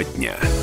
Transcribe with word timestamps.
Тема 0.00 0.16
дня. 0.16 0.59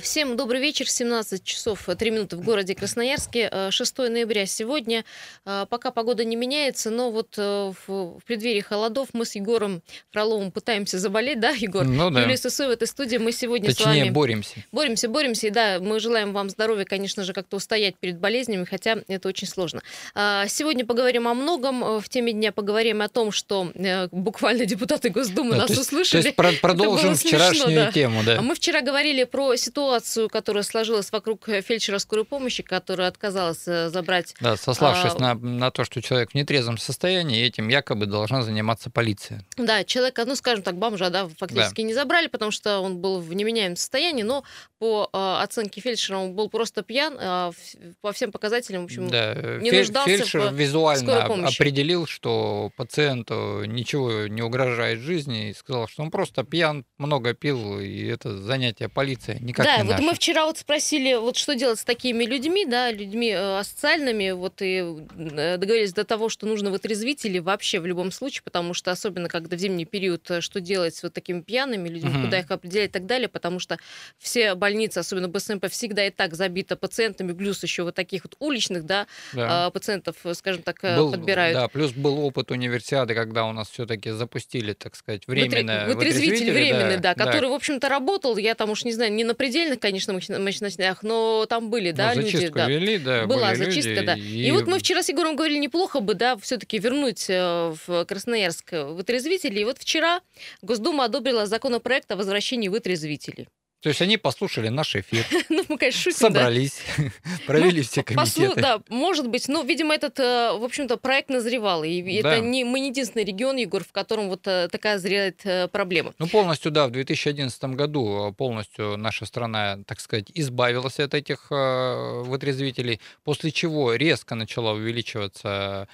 Всем 0.00 0.36
добрый 0.36 0.60
вечер. 0.60 0.88
17 0.88 1.44
часов 1.44 1.86
3 1.86 2.10
минуты 2.10 2.36
в 2.36 2.42
городе 2.42 2.74
Красноярске. 2.74 3.70
6 3.70 3.94
э, 3.98 4.08
ноября 4.08 4.46
сегодня. 4.46 5.04
Э, 5.44 5.66
пока 5.68 5.90
погода 5.90 6.24
не 6.24 6.36
меняется, 6.36 6.90
но 6.90 7.10
вот 7.10 7.36
в 7.36 8.18
преддверии 8.26 8.60
холодов 8.60 9.08
мы 9.12 9.24
с 9.24 9.34
Егором 9.34 9.82
Фроловым 10.10 10.50
пытаемся 10.50 10.98
заболеть, 10.98 11.40
да, 11.40 11.50
Егор? 11.50 11.84
Ну 11.84 12.10
да. 12.10 12.22
Юлия 12.22 12.36
Сысой 12.36 12.68
в 12.68 12.70
этой 12.70 12.88
студии. 12.88 13.16
Мы 13.18 13.32
сегодня 13.32 13.68
Точнее, 13.68 13.84
с 13.84 13.86
вами... 13.86 14.10
боремся. 14.10 14.54
Боремся, 14.72 15.08
боремся. 15.08 15.46
И 15.46 15.50
да, 15.50 15.78
мы 15.80 16.00
желаем 16.00 16.32
вам 16.32 16.50
здоровья, 16.50 16.84
конечно 16.84 17.22
же, 17.22 17.32
как-то 17.32 17.56
устоять 17.56 17.96
перед 17.96 18.18
болезнями, 18.18 18.64
хотя 18.64 18.98
это 19.08 19.28
очень 19.28 19.46
сложно. 19.46 19.82
Сегодня 20.14 20.84
поговорим 20.84 21.28
о 21.28 21.34
многом. 21.34 22.00
В 22.00 22.08
теме 22.08 22.32
дня 22.32 22.52
поговорим 22.52 23.02
о 23.02 23.08
том, 23.08 23.32
что 23.32 23.70
буквально 24.10 24.66
депутаты 24.66 25.10
Госдумы 25.10 25.52
да, 25.52 25.56
нас 25.58 25.66
то 25.66 25.72
есть, 25.74 25.86
услышали. 25.86 26.22
То 26.22 26.42
есть 26.42 26.60
продолжим 26.60 27.14
вчерашнюю 27.14 27.66
смешно, 27.66 27.84
да. 27.84 27.92
тему, 27.92 28.22
да. 28.24 28.42
Мы 28.42 28.54
вчера 28.54 28.80
говорили 28.80 29.24
про 29.24 29.54
ситуацию 29.56 29.83
ситуацию, 29.84 30.28
которая 30.28 30.62
сложилась 30.62 31.12
вокруг 31.12 31.48
э, 31.48 31.60
фельдшера 31.60 31.98
скорой 31.98 32.24
помощи, 32.24 32.62
которая 32.62 33.08
отказалась 33.08 33.66
э, 33.66 33.90
забрать... 33.90 34.34
Да, 34.40 34.56
сославшись 34.56 35.12
а... 35.16 35.18
на, 35.18 35.34
на 35.34 35.70
то, 35.70 35.84
что 35.84 36.00
человек 36.00 36.30
в 36.30 36.34
нетрезвом 36.34 36.78
состоянии, 36.78 37.44
этим 37.44 37.68
якобы 37.68 38.06
должна 38.06 38.42
заниматься 38.42 38.90
полиция. 38.90 39.44
Да, 39.56 39.84
человека, 39.84 40.24
ну, 40.24 40.36
скажем 40.36 40.62
так, 40.62 40.76
бомжа, 40.76 41.10
да, 41.10 41.28
фактически 41.38 41.82
да. 41.82 41.86
не 41.86 41.94
забрали, 41.94 42.28
потому 42.28 42.50
что 42.50 42.80
он 42.80 42.98
был 42.98 43.20
в 43.20 43.34
неменяемом 43.34 43.76
состоянии, 43.76 44.22
но 44.22 44.44
по 44.78 45.08
э, 45.12 45.42
оценке 45.42 45.80
фельдшера 45.80 46.18
он 46.18 46.34
был 46.34 46.48
просто 46.48 46.82
пьян, 46.82 47.16
э, 47.18 47.52
по 48.00 48.12
всем 48.12 48.32
показателям, 48.32 48.82
в 48.82 48.84
общем, 48.86 49.08
да. 49.08 49.34
не 49.60 49.70
Фель, 49.70 49.80
нуждался 49.80 50.10
фельдшер 50.10 50.40
в 50.48 50.54
визуально 50.54 51.26
помощи. 51.26 51.54
определил, 51.54 52.06
что 52.06 52.70
пациенту 52.76 53.64
ничего 53.66 54.26
не 54.26 54.42
угрожает 54.42 55.00
жизни, 55.00 55.50
и 55.50 55.54
сказал, 55.54 55.88
что 55.88 56.02
он 56.02 56.10
просто 56.10 56.44
пьян, 56.44 56.84
много 56.98 57.34
пил, 57.34 57.80
и 57.80 58.06
это 58.06 58.36
занятие 58.38 58.88
полиции 58.88 59.38
никак 59.40 59.66
да, 59.66 59.73
не 59.82 59.88
вот 59.88 60.00
мы 60.00 60.14
вчера 60.14 60.46
вот 60.46 60.58
спросили, 60.58 61.14
вот 61.14 61.36
что 61.36 61.54
делать 61.54 61.78
с 61.78 61.84
такими 61.84 62.24
людьми, 62.24 62.64
да, 62.64 62.90
людьми 62.90 63.30
э, 63.30 63.58
асоциальными, 63.58 64.30
вот 64.32 64.60
и 64.62 64.78
э, 64.78 65.56
договорились 65.58 65.92
до 65.92 66.04
того, 66.04 66.28
что 66.28 66.46
нужно 66.46 66.70
вытрезвители 66.70 67.38
вообще 67.38 67.80
в 67.80 67.86
любом 67.86 68.12
случае, 68.12 68.42
потому 68.44 68.74
что 68.74 68.90
особенно 68.90 69.28
когда 69.28 69.56
в 69.56 69.58
зимний 69.58 69.84
период, 69.84 70.30
э, 70.30 70.40
что 70.40 70.60
делать 70.60 70.94
с 70.94 71.02
вот 71.02 71.12
такими 71.12 71.40
пьяными 71.40 71.88
людьми, 71.88 72.10
угу. 72.10 72.24
куда 72.24 72.40
их 72.40 72.50
определять 72.50 72.90
и 72.90 72.92
так 72.92 73.06
далее, 73.06 73.28
потому 73.28 73.58
что 73.58 73.78
все 74.18 74.54
больницы, 74.54 74.98
особенно 74.98 75.28
БСМП, 75.28 75.66
всегда 75.70 76.06
и 76.06 76.10
так 76.10 76.34
забиты 76.34 76.76
пациентами, 76.76 77.32
плюс 77.32 77.62
еще 77.62 77.82
вот 77.82 77.94
таких 77.94 78.24
вот 78.24 78.36
уличных, 78.38 78.84
да, 78.84 79.06
да. 79.32 79.70
пациентов, 79.70 80.16
скажем 80.34 80.62
так, 80.62 80.80
был, 80.82 81.10
подбирают. 81.10 81.56
Да, 81.56 81.68
плюс 81.68 81.92
был 81.92 82.18
опыт 82.20 82.50
универсиады, 82.50 83.14
когда 83.14 83.46
у 83.46 83.52
нас 83.52 83.70
все-таки 83.70 84.10
запустили, 84.10 84.72
так 84.72 84.96
сказать, 84.96 85.26
временно 85.26 85.84
вытрезвитель, 85.86 85.94
вытрезвитель 85.94 86.52
временный, 86.52 86.96
да, 86.98 87.14
да, 87.14 87.24
который, 87.24 87.50
в 87.50 87.52
общем-то, 87.52 87.88
работал, 87.88 88.36
я 88.36 88.54
там 88.54 88.70
уж 88.70 88.84
не 88.84 88.92
знаю, 88.92 89.12
не 89.12 89.24
на 89.24 89.34
предельных, 89.64 89.80
конечно, 89.80 90.12
мощностях, 90.38 91.02
но 91.02 91.46
там 91.46 91.70
были, 91.70 91.90
ну, 91.90 91.96
да, 91.96 92.14
люди. 92.14 92.48
Да. 92.48 92.68
вели, 92.68 92.98
да, 92.98 93.26
Была 93.26 93.54
зачистка, 93.54 93.90
люди, 93.90 94.06
да. 94.06 94.14
И... 94.14 94.48
и 94.48 94.50
вот 94.52 94.66
мы 94.66 94.78
вчера 94.78 95.02
с 95.02 95.08
Егором 95.08 95.36
говорили, 95.36 95.58
неплохо 95.58 96.00
бы, 96.00 96.14
да, 96.14 96.36
все-таки 96.36 96.78
вернуть 96.78 97.26
э, 97.28 97.74
в 97.86 98.04
Красноярск 98.04 98.72
вытрезвителей. 98.72 99.62
И 99.62 99.64
вот 99.64 99.78
вчера 99.78 100.20
Госдума 100.62 101.04
одобрила 101.04 101.46
законопроект 101.46 102.10
о 102.12 102.16
возвращении 102.16 102.68
вытрезвителей. 102.68 103.48
То 103.84 103.90
есть 103.90 104.00
они 104.00 104.16
послушали 104.16 104.68
наш 104.68 104.96
эфир, 104.96 105.26
ну, 105.50 105.62
мы, 105.68 105.76
конечно, 105.76 106.00
шутим, 106.00 106.18
собрались, 106.18 106.80
да. 106.96 107.04
провели 107.46 107.82
ну, 107.82 107.86
все 107.86 108.02
комитеты. 108.02 108.46
Послу... 108.46 108.62
Да, 108.62 108.80
может 108.88 109.28
быть. 109.28 109.46
Но, 109.46 109.60
видимо, 109.60 109.94
этот, 109.94 110.18
э, 110.18 110.56
в 110.56 110.64
общем-то, 110.64 110.96
проект 110.96 111.28
назревал. 111.28 111.84
И 111.84 112.22
да. 112.22 112.36
это 112.36 112.40
не, 112.40 112.64
мы 112.64 112.80
не 112.80 112.88
единственный 112.88 113.24
регион, 113.24 113.56
Егор, 113.56 113.84
в 113.84 113.92
котором 113.92 114.30
вот 114.30 114.46
э, 114.46 114.68
такая 114.72 114.96
зреет 114.96 115.44
э, 115.44 115.68
проблема. 115.68 116.14
Ну, 116.18 116.26
полностью, 116.28 116.72
да, 116.72 116.86
в 116.86 116.92
2011 116.92 117.62
году 117.76 118.34
полностью 118.38 118.96
наша 118.96 119.26
страна, 119.26 119.78
так 119.86 120.00
сказать, 120.00 120.30
избавилась 120.32 120.98
от 120.98 121.12
этих 121.12 121.50
вытрезвителей, 121.50 123.00
после 123.22 123.50
чего 123.50 123.92
резко 123.92 124.34
начала 124.34 124.72
увеличиваться 124.72 125.88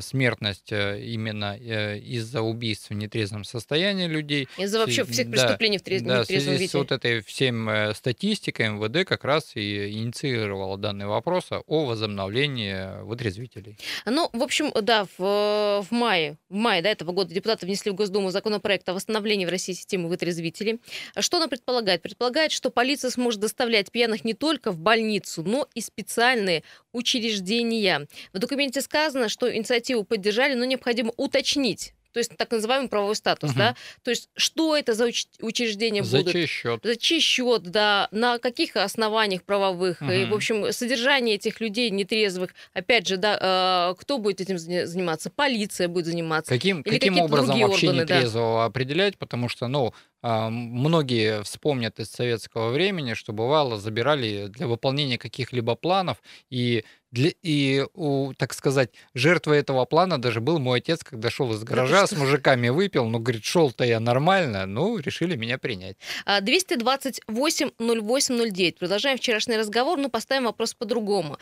смертность 0.00 0.70
именно 0.70 1.56
из-за 1.56 2.40
убийств 2.42 2.90
в 2.90 2.94
нетрезвом 2.94 3.42
состоянии 3.42 4.06
людей. 4.06 4.48
Из-за 4.56 4.78
вообще 4.78 5.04
всех 5.04 5.28
преступлений 5.28 5.78
да, 5.78 5.82
в 5.82 5.84
трезвом 5.84 6.08
да, 6.08 6.22
в 6.22 6.26
связи 6.26 6.50
виде. 6.52 6.68
с 6.68 6.74
вот 6.74 6.92
этой 6.92 7.20
всем 7.32 7.68
э, 7.68 7.94
статистикой 7.94 8.68
МВД 8.68 9.08
как 9.08 9.24
раз 9.24 9.52
и 9.54 9.90
инициировала 9.90 10.76
данный 10.76 11.06
вопрос 11.06 11.46
о 11.50 11.84
возобновлении 11.86 13.02
вытрезвителей. 13.04 13.78
Ну, 14.04 14.28
в 14.32 14.42
общем, 14.42 14.70
да, 14.82 15.06
в, 15.16 15.82
в 15.82 15.86
мае, 15.90 16.36
в 16.50 16.54
мае 16.54 16.82
да, 16.82 16.90
этого 16.90 17.12
года 17.12 17.32
депутаты 17.32 17.64
внесли 17.64 17.90
в 17.90 17.94
Госдуму 17.94 18.30
законопроект 18.30 18.86
о 18.90 18.94
восстановлении 18.94 19.46
в 19.46 19.48
России 19.48 19.72
системы 19.72 20.08
вытрезвителей. 20.08 20.80
Что 21.18 21.38
она 21.38 21.48
предполагает? 21.48 22.02
Предполагает, 22.02 22.52
что 22.52 22.70
полиция 22.70 23.10
сможет 23.10 23.40
доставлять 23.40 23.90
пьяных 23.90 24.24
не 24.24 24.34
только 24.34 24.70
в 24.70 24.78
больницу, 24.78 25.42
но 25.42 25.66
и 25.74 25.80
специальные 25.80 26.64
учреждения. 26.92 28.08
В 28.34 28.38
документе 28.38 28.82
сказано, 28.82 29.30
что 29.30 29.54
инициативу 29.54 30.04
поддержали, 30.04 30.54
но 30.54 30.66
необходимо 30.66 31.12
уточнить 31.16 31.94
то 32.12 32.18
есть 32.18 32.36
так 32.36 32.50
называемый 32.50 32.88
правовой 32.88 33.16
статус, 33.16 33.50
угу. 33.50 33.58
да, 33.58 33.76
то 34.02 34.10
есть 34.10 34.28
что 34.36 34.76
это 34.76 34.94
за 34.94 35.08
уч- 35.08 35.26
учреждения 35.40 36.02
за 36.02 36.18
будут? 36.18 36.32
За 36.32 36.32
чей 36.32 36.46
счет? 36.46 36.80
За 36.82 36.96
чей 36.96 37.20
счет, 37.20 37.62
да, 37.62 38.08
на 38.10 38.38
каких 38.38 38.76
основаниях 38.76 39.42
правовых, 39.44 40.00
угу. 40.00 40.10
и, 40.10 40.24
в 40.24 40.34
общем, 40.34 40.72
содержание 40.72 41.36
этих 41.36 41.60
людей 41.60 41.90
нетрезвых, 41.90 42.54
опять 42.72 43.06
же, 43.06 43.16
да, 43.16 43.90
э, 43.90 44.00
кто 44.00 44.18
будет 44.18 44.40
этим 44.40 44.58
заниматься? 44.58 45.30
Полиция 45.30 45.88
будет 45.88 46.06
заниматься? 46.06 46.52
Каким, 46.52 46.82
каким 46.82 47.18
образом 47.18 47.58
вообще 47.58 47.88
органы, 47.88 48.02
нетрезвого 48.02 48.58
да? 48.60 48.64
определять, 48.66 49.16
потому 49.18 49.48
что, 49.48 49.68
ну, 49.68 49.94
многие 50.22 51.42
вспомнят 51.42 51.98
из 51.98 52.10
советского 52.10 52.70
времени, 52.70 53.14
что 53.14 53.32
бывало, 53.32 53.78
забирали 53.78 54.46
для 54.46 54.68
выполнения 54.68 55.18
каких-либо 55.18 55.74
планов, 55.74 56.22
и, 56.48 56.84
для, 57.10 57.32
и 57.42 57.84
у, 57.94 58.32
так 58.34 58.54
сказать, 58.54 58.90
жертвой 59.14 59.58
этого 59.58 59.84
плана 59.84 60.20
даже 60.20 60.40
был 60.40 60.60
мой 60.60 60.78
отец, 60.78 61.02
когда 61.02 61.28
шел 61.30 61.52
из 61.52 61.64
гаража, 61.64 62.06
с 62.06 62.12
мужиками 62.12 62.68
выпил, 62.68 63.06
ну, 63.06 63.18
говорит, 63.18 63.44
шел-то 63.44 63.84
я 63.84 63.98
нормально, 64.00 64.66
ну, 64.66 64.98
решили 64.98 65.34
меня 65.36 65.58
принять. 65.58 65.96
228-08-09. 66.26 68.78
Продолжаем 68.78 69.18
вчерашний 69.18 69.56
разговор, 69.56 69.98
но 69.98 70.08
поставим 70.08 70.44
вопрос 70.44 70.74
по-другому. 70.74 71.38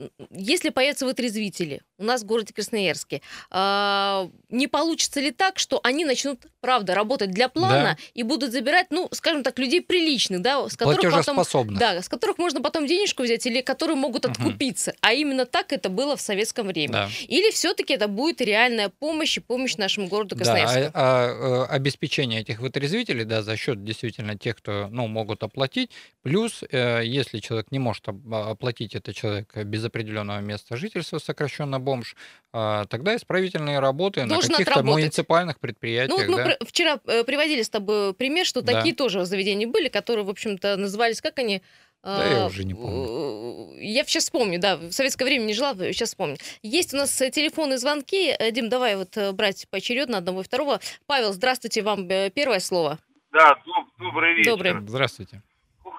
А, 0.00 0.08
если 0.30 0.70
появятся 0.70 1.06
вытрезвители 1.06 1.82
у 1.98 2.04
нас 2.04 2.22
в 2.22 2.26
городе 2.26 2.54
Красноярске, 2.54 3.20
э, 3.50 4.28
не 4.48 4.66
получится 4.66 5.20
ли 5.20 5.30
так, 5.30 5.58
что 5.58 5.80
они 5.82 6.04
начнут, 6.04 6.40
правда, 6.60 6.94
работать 6.94 7.30
для 7.30 7.48
плана 7.48 7.96
да. 7.96 7.96
и 8.14 8.22
будут 8.22 8.52
забирать, 8.52 8.86
ну, 8.90 9.08
скажем 9.12 9.42
так, 9.42 9.58
людей 9.58 9.82
приличных, 9.82 10.40
да, 10.40 10.66
с 10.68 10.76
которых 10.76 11.12
потом, 11.12 11.76
да, 11.76 12.00
с 12.00 12.08
которых 12.08 12.38
можно 12.38 12.62
потом 12.62 12.86
денежку 12.86 13.22
взять 13.22 13.44
или 13.46 13.60
которые 13.60 13.96
могут 13.96 14.24
откупиться, 14.24 14.92
угу. 14.92 14.98
а 15.02 15.12
именно 15.12 15.44
так 15.44 15.72
это 15.72 15.90
было 15.90 16.16
в 16.16 16.20
советском 16.20 16.68
времени. 16.68 16.92
Да. 16.92 17.08
Или 17.28 17.50
все-таки 17.50 17.92
это 17.94 18.08
будет 18.08 18.40
реальная 18.40 18.88
помощь 18.88 19.36
и 19.36 19.40
помощь 19.40 19.76
нашему 19.76 20.08
городу 20.08 20.36
Красноярску? 20.36 20.80
Да, 20.80 20.86
а, 20.86 20.90
а, 20.94 21.64
а, 21.64 21.66
обеспечение 21.66 22.40
этих 22.40 22.60
вытрезвителей, 22.60 23.24
да, 23.24 23.42
за 23.42 23.56
счет 23.56 23.84
действительно 23.84 24.38
тех, 24.38 24.56
кто, 24.56 24.88
ну, 24.90 25.06
могут 25.06 25.42
оплатить, 25.42 25.90
плюс, 26.22 26.64
э, 26.70 27.02
если 27.04 27.40
человек 27.40 27.70
не 27.70 27.78
может 27.78 28.08
оплатить, 28.08 28.94
это 28.94 29.12
человек 29.12 29.54
без 29.64 29.84
определенного 29.90 30.40
места 30.40 30.76
жительства, 30.76 31.18
сокращенно 31.18 31.78
бомж, 31.78 32.16
а, 32.52 32.86
тогда 32.86 33.14
исправительные 33.14 33.80
работы 33.80 34.24
Должен 34.24 34.52
на 34.52 34.58
каких-то 34.58 34.82
муниципальных 34.82 35.58
предприятиях. 35.58 36.26
Ну, 36.26 36.34
вот 36.34 36.44
мы 36.44 36.56
да? 36.58 36.66
вчера 36.66 37.00
э, 37.06 37.24
приводили 37.24 37.62
с 37.62 37.68
тобой 37.68 38.14
пример, 38.14 38.46
что 38.46 38.62
да. 38.62 38.72
такие 38.72 38.94
тоже 38.94 39.24
заведения 39.24 39.66
были, 39.66 39.88
которые, 39.88 40.24
в 40.24 40.30
общем-то, 40.30 40.76
назывались, 40.76 41.20
как 41.20 41.38
они, 41.38 41.62
да, 42.02 42.24
я 42.24 42.42
а, 42.44 42.46
уже 42.46 42.64
не 42.64 42.74
помню. 42.74 43.74
Я 43.78 44.04
сейчас 44.04 44.24
вспомню, 44.24 44.58
да, 44.58 44.76
в 44.76 44.92
советское 44.92 45.26
время 45.26 45.44
не 45.44 45.52
жила, 45.52 45.74
сейчас 45.74 46.10
вспомню. 46.10 46.38
Есть 46.62 46.94
у 46.94 46.96
нас 46.96 47.14
телефонные 47.14 47.78
звонки. 47.78 48.34
Э, 48.38 48.50
Дим, 48.52 48.68
давай 48.68 48.96
вот 48.96 49.16
э, 49.16 49.32
брать 49.32 49.66
поочередно 49.68 50.18
одного 50.18 50.40
и 50.40 50.44
второго. 50.44 50.80
Павел, 51.06 51.32
здравствуйте, 51.32 51.82
вам 51.82 52.08
первое 52.08 52.60
слово. 52.60 52.98
Да, 53.32 53.56
добрый 53.98 54.34
вечер. 54.34 54.52
Добрый. 54.52 54.74
Здравствуйте 54.86 55.42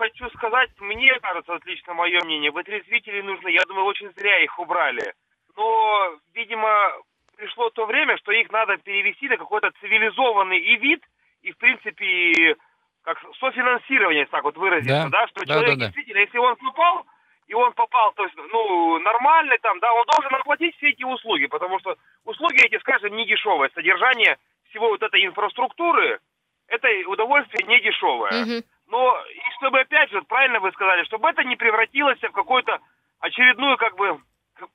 хочу 0.01 0.27
сказать, 0.31 0.71
мне 0.79 1.13
кажется, 1.21 1.53
отлично 1.53 1.93
мое 1.93 2.19
мнение, 2.23 2.49
вытрезвители 2.49 3.21
нужны. 3.21 3.49
Я 3.49 3.61
думаю, 3.67 3.85
очень 3.85 4.11
зря 4.17 4.43
их 4.43 4.57
убрали. 4.57 5.13
Но, 5.55 6.15
видимо, 6.33 6.93
пришло 7.37 7.69
то 7.69 7.85
время, 7.85 8.17
что 8.17 8.31
их 8.31 8.51
надо 8.51 8.77
перевести 8.77 9.29
на 9.29 9.37
какой-то 9.37 9.69
цивилизованный 9.79 10.57
и 10.57 10.75
вид, 10.77 11.03
и, 11.43 11.51
в 11.51 11.57
принципе, 11.57 12.55
как 13.03 13.19
софинансирование, 13.39 14.25
так 14.25 14.43
вот 14.43 14.57
выразиться, 14.57 15.07
да, 15.11 15.21
да 15.21 15.27
что 15.27 15.45
да, 15.45 15.53
человек 15.53 15.75
да, 15.75 15.75
да. 15.75 15.85
действительно, 15.85 16.19
если 16.19 16.37
он 16.39 16.55
попал, 16.55 17.05
и 17.47 17.53
он 17.53 17.71
попал, 17.73 18.13
то 18.13 18.23
есть, 18.23 18.35
ну, 18.37 18.99
нормальный 18.99 19.59
там, 19.59 19.79
да, 19.79 19.93
он 19.93 20.05
должен 20.05 20.33
оплатить 20.33 20.75
все 20.77 20.89
эти 20.89 21.03
услуги, 21.03 21.45
потому 21.45 21.79
что 21.79 21.95
услуги 22.25 22.65
эти, 22.65 22.79
скажем, 22.79 23.15
не 23.15 23.27
дешевые. 23.27 23.69
Содержание 23.75 24.37
всего 24.69 24.89
вот 24.89 25.03
этой 25.03 25.23
инфраструктуры, 25.25 26.19
это 26.67 26.87
удовольствие 27.07 27.67
не 27.67 27.81
дешевое. 27.81 28.43
Угу. 28.43 28.63
Но, 28.91 29.17
и 29.33 29.51
чтобы, 29.57 29.79
опять 29.79 30.11
же, 30.11 30.21
правильно 30.23 30.59
вы 30.59 30.71
сказали, 30.73 31.03
чтобы 31.05 31.29
это 31.29 31.43
не 31.45 31.55
превратилось 31.55 32.19
в 32.19 32.31
какую-то 32.31 32.77
очередную, 33.21 33.77
как 33.77 33.95
бы, 33.95 34.19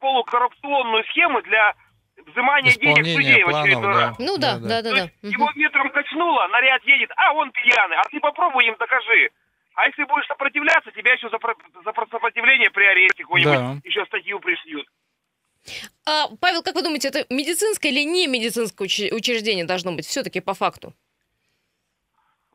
полукоррупционную 0.01 1.05
схему 1.11 1.43
для 1.43 1.75
взимание 2.27 2.73
денег 2.73 3.05
судей 3.05 3.45
в 3.45 3.49
очередной 3.49 3.95
да. 3.95 4.01
раз. 4.01 4.19
Ну 4.19 4.39
да, 4.39 4.59
да, 4.59 4.81
да. 4.81 4.83
да, 4.83 4.91
да. 5.23 5.29
Его 5.29 5.51
ветром 5.55 5.91
качнуло, 5.91 6.49
наряд 6.49 6.83
едет, 6.85 7.11
а 7.17 7.35
он 7.35 7.53
пьяный, 7.53 7.99
а 7.99 8.03
ты 8.11 8.19
попробуй 8.21 8.67
им 8.67 8.77
докажи. 8.79 9.31
А 9.75 9.87
если 9.87 10.05
будешь 10.05 10.27
сопротивляться, 10.27 10.91
тебя 10.93 11.12
еще 11.12 11.29
за, 11.29 11.39
за 11.85 11.93
сопротивление 12.11 12.71
при 12.71 12.87
аресте 12.87 13.23
какой-нибудь 13.23 13.53
да. 13.53 13.77
еще 13.85 14.07
статью 14.07 14.41
пришьют. 14.41 14.89
А, 16.07 16.29
Павел, 16.41 16.62
как 16.62 16.75
вы 16.75 16.83
думаете, 16.83 17.09
это 17.09 17.27
медицинское 17.29 17.91
или 17.91 18.05
не 18.05 18.27
медицинское 18.29 18.85
учреждение 19.12 19.67
должно 19.67 19.93
быть 19.93 20.07
все-таки 20.07 20.41
по 20.41 20.55
факту? 20.55 20.95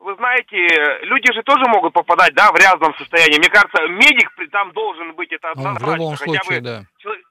Вы 0.02 0.16
знаете, 0.16 0.58
люди 1.06 1.32
же 1.32 1.42
тоже 1.44 1.64
могут 1.68 1.92
попадать, 1.92 2.34
да, 2.34 2.50
в 2.50 2.56
рядном 2.56 2.92
состоянии. 2.96 3.38
Мне 3.38 3.48
кажется, 3.48 3.86
медик 3.86 4.30
там 4.50 4.72
должен 4.72 5.14
быть, 5.14 5.30
это 5.30 5.50
однозначно. 5.50 5.86
Ну, 5.86 5.92
в 5.92 5.96
любом 5.96 6.16
случае, 6.16 6.60
бы, 6.60 6.66
да. 6.66 6.84
Человек, 6.98 7.26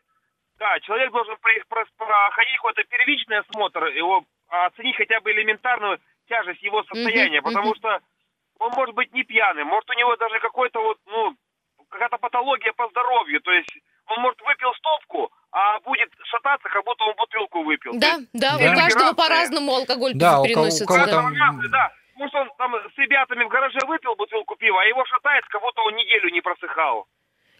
да, 0.57 0.79
человек 0.79 1.12
должен 1.12 1.35
проходить 1.38 2.56
какой-то 2.56 2.83
первичный 2.85 3.39
осмотр, 3.39 3.85
его 3.88 4.23
оценить 4.47 4.95
хотя 4.95 5.19
бы 5.19 5.31
элементарную 5.31 6.00
тяжесть 6.29 6.63
его 6.63 6.83
состояния, 6.83 7.39
mm-hmm, 7.39 7.44
потому 7.44 7.73
mm-hmm. 7.73 7.77
что 7.77 8.00
он 8.59 8.71
может 8.71 8.95
быть 8.95 9.12
не 9.13 9.24
пьяный, 9.24 9.65
может 9.65 9.89
у 9.89 9.94
него 9.94 10.15
даже 10.15 10.39
какой-то 10.39 10.81
вот, 10.81 10.97
ну, 11.07 11.35
какая-то 11.89 12.17
патология 12.19 12.71
по 12.74 12.88
здоровью, 12.88 13.41
то 13.41 13.51
есть 13.51 13.75
он 14.07 14.21
может 14.21 14.39
выпил 14.41 14.74
стопку, 14.75 15.29
а 15.51 15.79
будет 15.81 16.09
шататься, 16.24 16.69
как 16.69 16.85
будто 16.85 17.03
он 17.03 17.15
бутылку 17.17 17.63
выпил. 17.63 17.91
Да, 17.95 18.17
да, 18.31 18.57
да. 18.57 18.71
у 18.71 18.75
каждого 18.75 19.13
по-разному 19.13 19.74
алкоголь 19.74 20.13
да, 20.15 20.41
переносится. 20.41 20.85
У 20.85 20.88
кого, 20.88 21.03
у 21.03 21.06
кого 21.07 21.29
да. 21.31 21.38
Там... 21.38 21.62
да. 21.69 21.91
Может, 22.21 22.35
он 22.35 22.51
там 22.56 22.75
с 22.75 22.97
ребятами 23.00 23.44
в 23.45 23.47
гараже 23.47 23.79
выпил 23.88 24.13
бутылку 24.15 24.56
пива, 24.56 24.79
а 24.83 24.85
его 24.85 25.03
шатает, 25.06 25.44
как 25.50 25.59
будто 25.59 25.81
он 25.81 25.95
неделю 25.95 26.29
не 26.29 26.41
просыхал. 26.41 27.07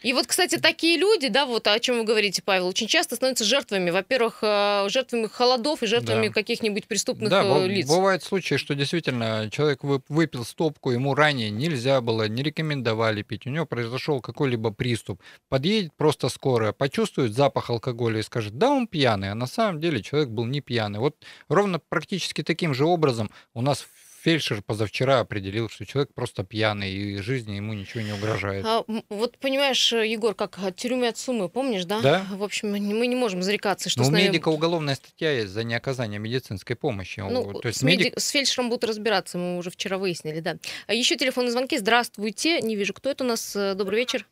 И 0.03 0.13
вот, 0.13 0.27
кстати, 0.27 0.57
такие 0.57 0.97
люди, 0.97 1.29
да, 1.29 1.45
вот 1.45 1.67
о 1.67 1.79
чем 1.79 1.97
вы 1.97 2.03
говорите, 2.03 2.41
Павел, 2.43 2.67
очень 2.67 2.87
часто 2.87 3.15
становятся 3.15 3.43
жертвами. 3.43 3.89
Во-первых, 3.91 4.39
э, 4.41 4.85
жертвами 4.89 5.27
холодов 5.27 5.81
и 5.83 5.87
жертвами 5.87 6.27
да. 6.27 6.33
каких-нибудь 6.33 6.87
преступных 6.87 7.29
да, 7.29 7.43
э, 7.43 7.67
лиц. 7.67 7.87
Бывают 7.87 8.23
случаи, 8.23 8.55
что 8.55 8.73
действительно 8.73 9.49
человек 9.51 9.79
выпил 9.83 10.43
стопку, 10.43 10.91
ему 10.91 11.13
ранее 11.13 11.49
нельзя 11.51 12.01
было, 12.01 12.27
не 12.27 12.41
рекомендовали 12.41 13.21
пить, 13.21 13.45
у 13.45 13.49
него 13.49 13.65
произошел 13.65 14.21
какой-либо 14.21 14.71
приступ. 14.71 15.21
Подъедет 15.49 15.93
просто 15.95 16.29
скорая, 16.29 16.71
почувствует 16.71 17.33
запах 17.33 17.71
алкоголя 17.71 18.19
и 18.19 18.23
скажет, 18.23 18.57
да, 18.57 18.71
он 18.71 18.87
пьяный, 18.87 19.31
а 19.31 19.35
на 19.35 19.47
самом 19.47 19.79
деле 19.79 20.01
человек 20.01 20.29
был 20.29 20.45
не 20.45 20.61
пьяный. 20.61 20.99
Вот 20.99 21.15
ровно 21.47 21.79
практически 21.79 22.43
таким 22.43 22.73
же 22.73 22.85
образом 22.85 23.29
у 23.53 23.61
нас 23.61 23.85
фельдшер 24.21 24.62
позавчера 24.62 25.19
определил, 25.19 25.69
что 25.69 25.85
человек 25.85 26.13
просто 26.13 26.44
пьяный, 26.44 26.91
и 26.91 27.18
жизни 27.18 27.56
ему 27.56 27.73
ничего 27.73 28.01
не 28.01 28.13
угрожает. 28.13 28.65
А, 28.65 28.83
вот 29.09 29.38
понимаешь, 29.38 29.91
Егор, 29.91 30.35
как 30.35 30.59
от 30.59 30.75
тюрьмы 30.75 31.07
от 31.07 31.18
суммы, 31.18 31.50
помнишь, 31.50 31.85
да? 31.85 32.01
Да. 32.01 32.25
В 32.31 32.44
общем, 32.44 32.71
мы 32.71 32.79
не 32.79 33.15
можем 33.15 33.41
зарекаться, 33.41 33.89
что 33.89 34.01
Но 34.01 34.06
с 34.06 34.09
нами... 34.09 34.23
у 34.23 34.27
медика 34.27 34.50
уголовная 34.50 34.95
статья 34.95 35.31
есть 35.31 35.50
за 35.50 35.63
неоказание 35.63 36.19
медицинской 36.19 36.75
помощи. 36.75 37.19
Ну, 37.19 37.53
То 37.59 37.68
есть 37.68 37.79
с, 37.79 37.83
медик... 37.83 38.19
с 38.19 38.29
фельдшером 38.29 38.69
будут 38.69 38.83
разбираться, 38.85 39.38
мы 39.38 39.57
уже 39.57 39.69
вчера 39.69 39.97
выяснили, 39.97 40.39
да. 40.39 40.57
А 40.88 40.94
еще 40.94 41.15
телефонные 41.15 41.51
звонки. 41.51 41.77
Здравствуйте, 41.77 42.62
не 42.62 42.75
вижу, 42.75 42.94
кто 42.94 43.09
это 43.09 43.24
у 43.24 43.27
нас. 43.27 43.56
Э, 43.56 43.74
добрый 43.74 44.00
вечер. 44.00 44.27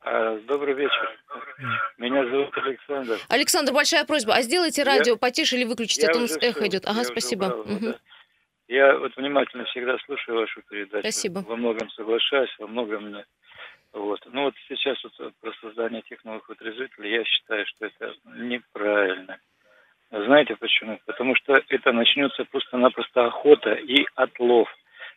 А, 0.00 0.38
добрый 0.46 0.74
вечер. 0.74 1.18
Меня 1.98 2.24
зовут 2.30 2.56
Александр. 2.56 3.18
Александр, 3.28 3.72
большая 3.72 4.04
просьба. 4.04 4.34
А 4.34 4.42
сделайте 4.42 4.84
радио 4.84 5.14
я... 5.14 5.16
потише 5.16 5.56
или 5.56 5.64
выключите, 5.64 6.06
а 6.06 6.12
то 6.12 6.18
у 6.18 6.22
нас 6.22 6.36
эхо 6.40 6.66
идет. 6.68 6.86
Ага, 6.86 7.04
спасибо. 7.04 7.46
Убрал, 7.46 7.60
угу. 7.60 7.78
да. 7.80 7.98
Я 8.68 8.98
вот 8.98 9.16
внимательно 9.16 9.64
всегда 9.66 9.96
слушаю 9.98 10.38
вашу 10.38 10.60
передачу. 10.62 11.02
Спасибо. 11.02 11.44
Во 11.46 11.56
многом 11.56 11.88
соглашаюсь, 11.90 12.54
во 12.58 12.66
многом 12.66 13.12
нет. 13.12 13.26
Вот. 13.92 14.20
Ну 14.32 14.44
вот 14.44 14.54
сейчас 14.68 14.98
вот 15.04 15.32
про 15.40 15.52
создание 15.60 16.00
этих 16.00 16.24
новых 16.24 16.48
вытрезвителей 16.48 17.12
я 17.12 17.24
считаю, 17.24 17.64
что 17.66 17.86
это 17.86 18.14
неправильно. 18.36 19.38
Знаете 20.10 20.56
почему? 20.56 20.98
Потому 21.06 21.34
что 21.36 21.60
это 21.68 21.92
начнется 21.92 22.44
просто-напросто 22.44 23.26
охота 23.26 23.72
и 23.72 24.06
отлов. 24.14 24.68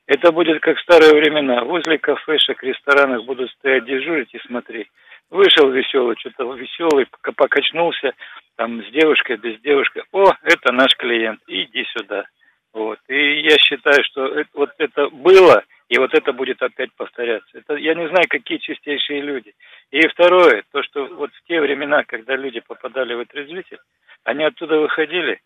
Это 0.05 0.31
будет 0.31 0.61
как 0.61 0.77
в 0.77 0.81
старые 0.81 1.13
времена. 1.13 1.63
Возле 1.63 1.97
кафешек, 1.97 2.63
ресторанах 2.63 3.25
будут 3.25 3.51
стоять 3.51 3.85
дежурить 3.85 4.33
и 4.33 4.39
смотреть. 4.39 4.87
Вышел 5.29 5.69
веселый, 5.69 6.15
что-то 6.17 6.51
веселый, 6.53 7.07
покачнулся, 7.35 8.13
там 8.55 8.83
с 8.83 8.89
девушкой, 8.91 9.37
без 9.37 9.59
девушки. 9.61 10.01
О, 10.11 10.33
это 10.41 10.71
наш 10.71 10.95
клиент, 10.97 11.39
иди 11.47 11.85
сюда. 11.95 12.25
Вот. 12.73 12.99
И 13.07 13.41
я 13.41 13.57
считаю, 13.57 14.03
что 14.03 14.27
это, 14.27 14.49
вот 14.53 14.69
это 14.77 15.09
было, 15.09 15.63
и 15.87 15.97
вот 15.97 16.13
это 16.13 16.33
будет 16.33 16.61
опять 16.61 16.93
повторяться. 16.93 17.57
Это, 17.57 17.75
я 17.75 17.95
не 17.95 18.07
знаю, 18.09 18.27
какие 18.29 18.59
чистейшие 18.59 19.21
люди. 19.21 19.53
И 19.91 20.07
второе, 20.07 20.63
то, 20.71 20.83
что 20.83 21.07
вот 21.07 21.31
в 21.33 21.47
те 21.47 21.59
времена, 21.59 22.03
когда 22.03 22.35
люди 22.35 22.59
попадали 22.59 23.15
в 23.15 23.21
отрезвитель, 23.21 23.79
они 24.23 24.43
оттуда 24.43 24.77
выходили 24.77 25.41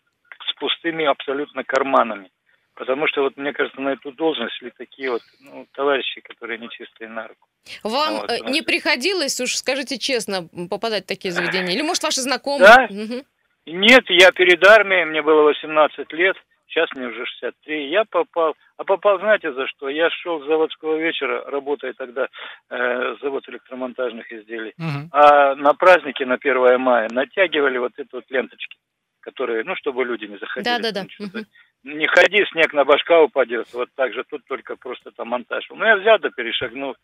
с 0.46 0.54
пустыми 0.56 1.06
абсолютно 1.06 1.64
карманами. 1.64 2.30
Потому 2.74 3.06
что, 3.06 3.22
вот, 3.22 3.36
мне 3.36 3.52
кажется, 3.52 3.80
на 3.80 3.90
эту 3.90 4.10
должность 4.12 4.56
шли 4.56 4.70
такие 4.76 5.10
вот 5.10 5.22
ну, 5.40 5.66
товарищи, 5.72 6.20
которые 6.20 6.58
нечистые 6.58 7.08
на 7.08 7.28
руку. 7.28 7.48
Вам 7.84 8.14
вот, 8.14 8.30
не 8.30 8.36
значит. 8.38 8.66
приходилось, 8.66 9.40
уж 9.40 9.54
скажите 9.54 9.96
честно, 9.96 10.48
попадать 10.68 11.04
в 11.04 11.08
такие 11.08 11.32
заведения? 11.32 11.72
Или, 11.72 11.82
может, 11.82 12.02
ваши 12.02 12.20
знакомые? 12.20 12.66
Да. 12.66 12.88
Угу. 12.90 13.24
Нет, 13.66 14.04
я 14.08 14.32
перед 14.32 14.62
армией, 14.66 15.04
мне 15.04 15.22
было 15.22 15.42
18 15.44 16.12
лет– 16.12 16.36
сейчас 16.74 16.88
мне 16.94 17.06
уже 17.06 17.24
63, 17.24 17.88
я 17.88 18.04
попал. 18.04 18.56
А 18.76 18.84
попал, 18.84 19.18
знаете, 19.20 19.52
за 19.52 19.66
что? 19.68 19.88
Я 19.88 20.10
шел 20.10 20.42
с 20.42 20.46
заводского 20.46 20.96
вечера, 20.96 21.44
работая 21.48 21.92
тогда 21.92 22.28
э, 22.70 23.16
завод 23.22 23.48
электромонтажных 23.48 24.30
изделий, 24.32 24.74
угу. 24.78 25.08
а 25.12 25.54
на 25.54 25.72
празднике 25.74 26.26
на 26.26 26.34
1 26.34 26.80
мая 26.80 27.08
натягивали 27.10 27.78
вот 27.78 27.92
эти 27.96 28.08
вот 28.12 28.24
ленточки, 28.28 28.76
которые, 29.20 29.64
ну, 29.64 29.76
чтобы 29.76 30.04
люди 30.04 30.24
не 30.24 30.38
заходили. 30.38 30.82
Да-да-да. 30.82 31.06
Угу. 31.18 31.44
Не 31.84 32.06
ходи, 32.06 32.44
снег 32.46 32.72
на 32.72 32.84
башка 32.84 33.20
упадет. 33.20 33.68
Вот 33.72 33.90
так 33.94 34.12
же 34.14 34.24
тут 34.24 34.44
только 34.46 34.74
просто 34.76 35.10
там 35.10 35.28
монтаж. 35.28 35.66
Ну, 35.70 35.84
я 35.84 35.96
взял 35.96 36.18
да 36.18 36.30
перешагнул. 36.30 36.96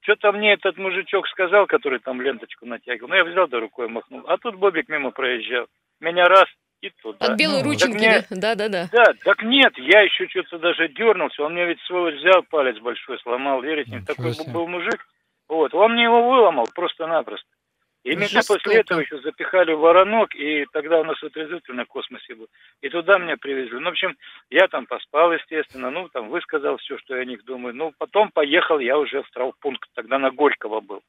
Что-то 0.00 0.32
мне 0.32 0.54
этот 0.54 0.78
мужичок 0.78 1.28
сказал, 1.28 1.66
который 1.66 2.00
там 2.00 2.20
ленточку 2.20 2.66
натягивал. 2.66 3.08
Ну, 3.08 3.14
я 3.14 3.24
взял 3.24 3.46
да 3.46 3.60
рукой 3.60 3.88
махнул. 3.88 4.22
А 4.26 4.36
тут 4.38 4.56
Бобик 4.56 4.88
мимо 4.88 5.10
проезжал. 5.10 5.66
Меня 6.00 6.24
раз, 6.24 6.46
и 6.82 6.90
туда. 6.90 7.26
От 7.26 7.38
белой 7.38 7.62
ну, 7.62 7.70
рученки, 7.70 8.26
да? 8.30 8.54
Да, 8.54 8.68
да, 8.68 8.68
да. 8.68 9.04
так 9.24 9.42
нет, 9.42 9.72
я 9.78 10.02
еще 10.02 10.28
что-то 10.28 10.58
даже 10.58 10.88
дернулся. 10.88 11.42
Он 11.42 11.52
мне 11.52 11.64
ведь 11.64 11.80
свой 11.82 12.14
взял, 12.16 12.42
палец 12.42 12.78
большой 12.80 13.18
сломал, 13.20 13.62
верите? 13.62 13.92
Ничего 13.92 14.14
Такой 14.14 14.34
себе. 14.34 14.52
был 14.52 14.66
мужик. 14.66 15.06
Вот, 15.48 15.72
он 15.74 15.92
мне 15.92 16.04
его 16.04 16.28
выломал 16.28 16.66
просто-напросто. 16.74 17.48
И 18.04 18.16
меня 18.16 18.40
после 18.46 18.80
этого 18.80 18.98
еще 18.98 19.20
запихали 19.20 19.72
в 19.72 19.78
воронок, 19.78 20.34
и 20.34 20.66
тогда 20.72 20.98
у 20.98 21.04
нас 21.04 21.22
отрезвитель 21.22 21.74
на 21.74 21.84
космосе 21.84 22.34
был. 22.34 22.48
И 22.80 22.88
туда 22.88 23.18
меня 23.18 23.36
привезли. 23.36 23.78
Ну, 23.78 23.84
в 23.84 23.92
общем, 23.92 24.16
я 24.50 24.66
там 24.66 24.86
поспал, 24.86 25.32
естественно, 25.32 25.88
ну, 25.90 26.08
там 26.08 26.28
высказал 26.28 26.78
все, 26.78 26.98
что 26.98 27.14
я 27.14 27.22
о 27.22 27.24
них 27.24 27.44
думаю. 27.44 27.76
Ну, 27.76 27.92
потом 27.96 28.32
поехал 28.32 28.80
я 28.80 28.98
уже 28.98 29.22
в 29.22 29.30
травпункт, 29.30 29.88
тогда 29.94 30.18
на 30.18 30.32
Горького 30.32 30.80
был 30.80 31.02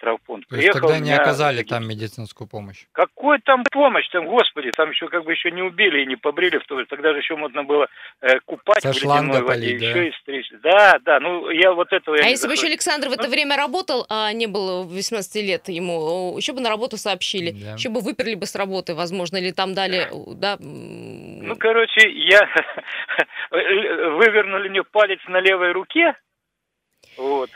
травмпункт. 0.00 0.48
То 0.48 0.56
есть 0.56 0.72
тогда 0.72 0.98
не 0.98 1.12
оказали 1.12 1.62
там 1.62 1.86
медицинскую 1.86 2.48
помощь? 2.48 2.86
Какой 2.92 3.38
там 3.40 3.62
помощь? 3.70 4.08
Там, 4.10 4.26
господи, 4.26 4.72
там 4.76 4.90
еще 4.90 5.08
как 5.08 5.24
бы 5.24 5.32
еще 5.32 5.50
не 5.50 5.62
убили 5.62 6.02
и 6.02 6.06
не 6.06 6.16
побрили. 6.16 6.58
В 6.58 6.66
то, 6.66 6.84
тогда 6.86 7.12
же 7.12 7.18
еще 7.18 7.36
можно 7.36 7.62
было 7.62 7.88
э, 8.20 8.40
купать 8.44 8.82
Со 8.82 8.92
в 8.92 8.96
ледяной 8.96 9.42
воде, 9.42 9.78
да? 9.78 9.86
еще 9.86 10.08
и 10.08 10.12
стричь. 10.20 10.50
Да, 10.62 10.98
да, 11.04 11.20
ну 11.20 11.50
я 11.50 11.72
вот 11.72 11.92
этого 11.92 12.16
А 12.16 12.22
я 12.22 12.28
если 12.28 12.48
бы 12.48 12.54
еще 12.54 12.66
Александр 12.66 13.08
в 13.08 13.12
это 13.12 13.24
ну, 13.24 13.30
время 13.30 13.56
работал, 13.56 14.06
а 14.08 14.32
не 14.32 14.46
было 14.46 14.82
18 14.84 15.36
лет 15.36 15.68
ему, 15.68 16.36
еще 16.36 16.52
бы 16.52 16.60
на 16.60 16.70
работу 16.70 16.96
сообщили, 16.96 17.50
да. 17.50 17.74
еще 17.74 17.90
бы 17.90 18.00
выперли 18.00 18.34
бы 18.34 18.46
с 18.46 18.54
работы, 18.54 18.94
возможно, 18.94 19.36
или 19.36 19.52
там 19.52 19.74
дали, 19.74 20.08
да? 20.34 20.56
Ну, 20.60 21.56
короче, 21.56 22.10
я 22.10 22.48
вывернули 23.50 24.68
мне 24.68 24.82
палец 24.82 25.20
на 25.28 25.40
левой 25.40 25.72
руке, 25.72 26.14
вот. 27.16 27.50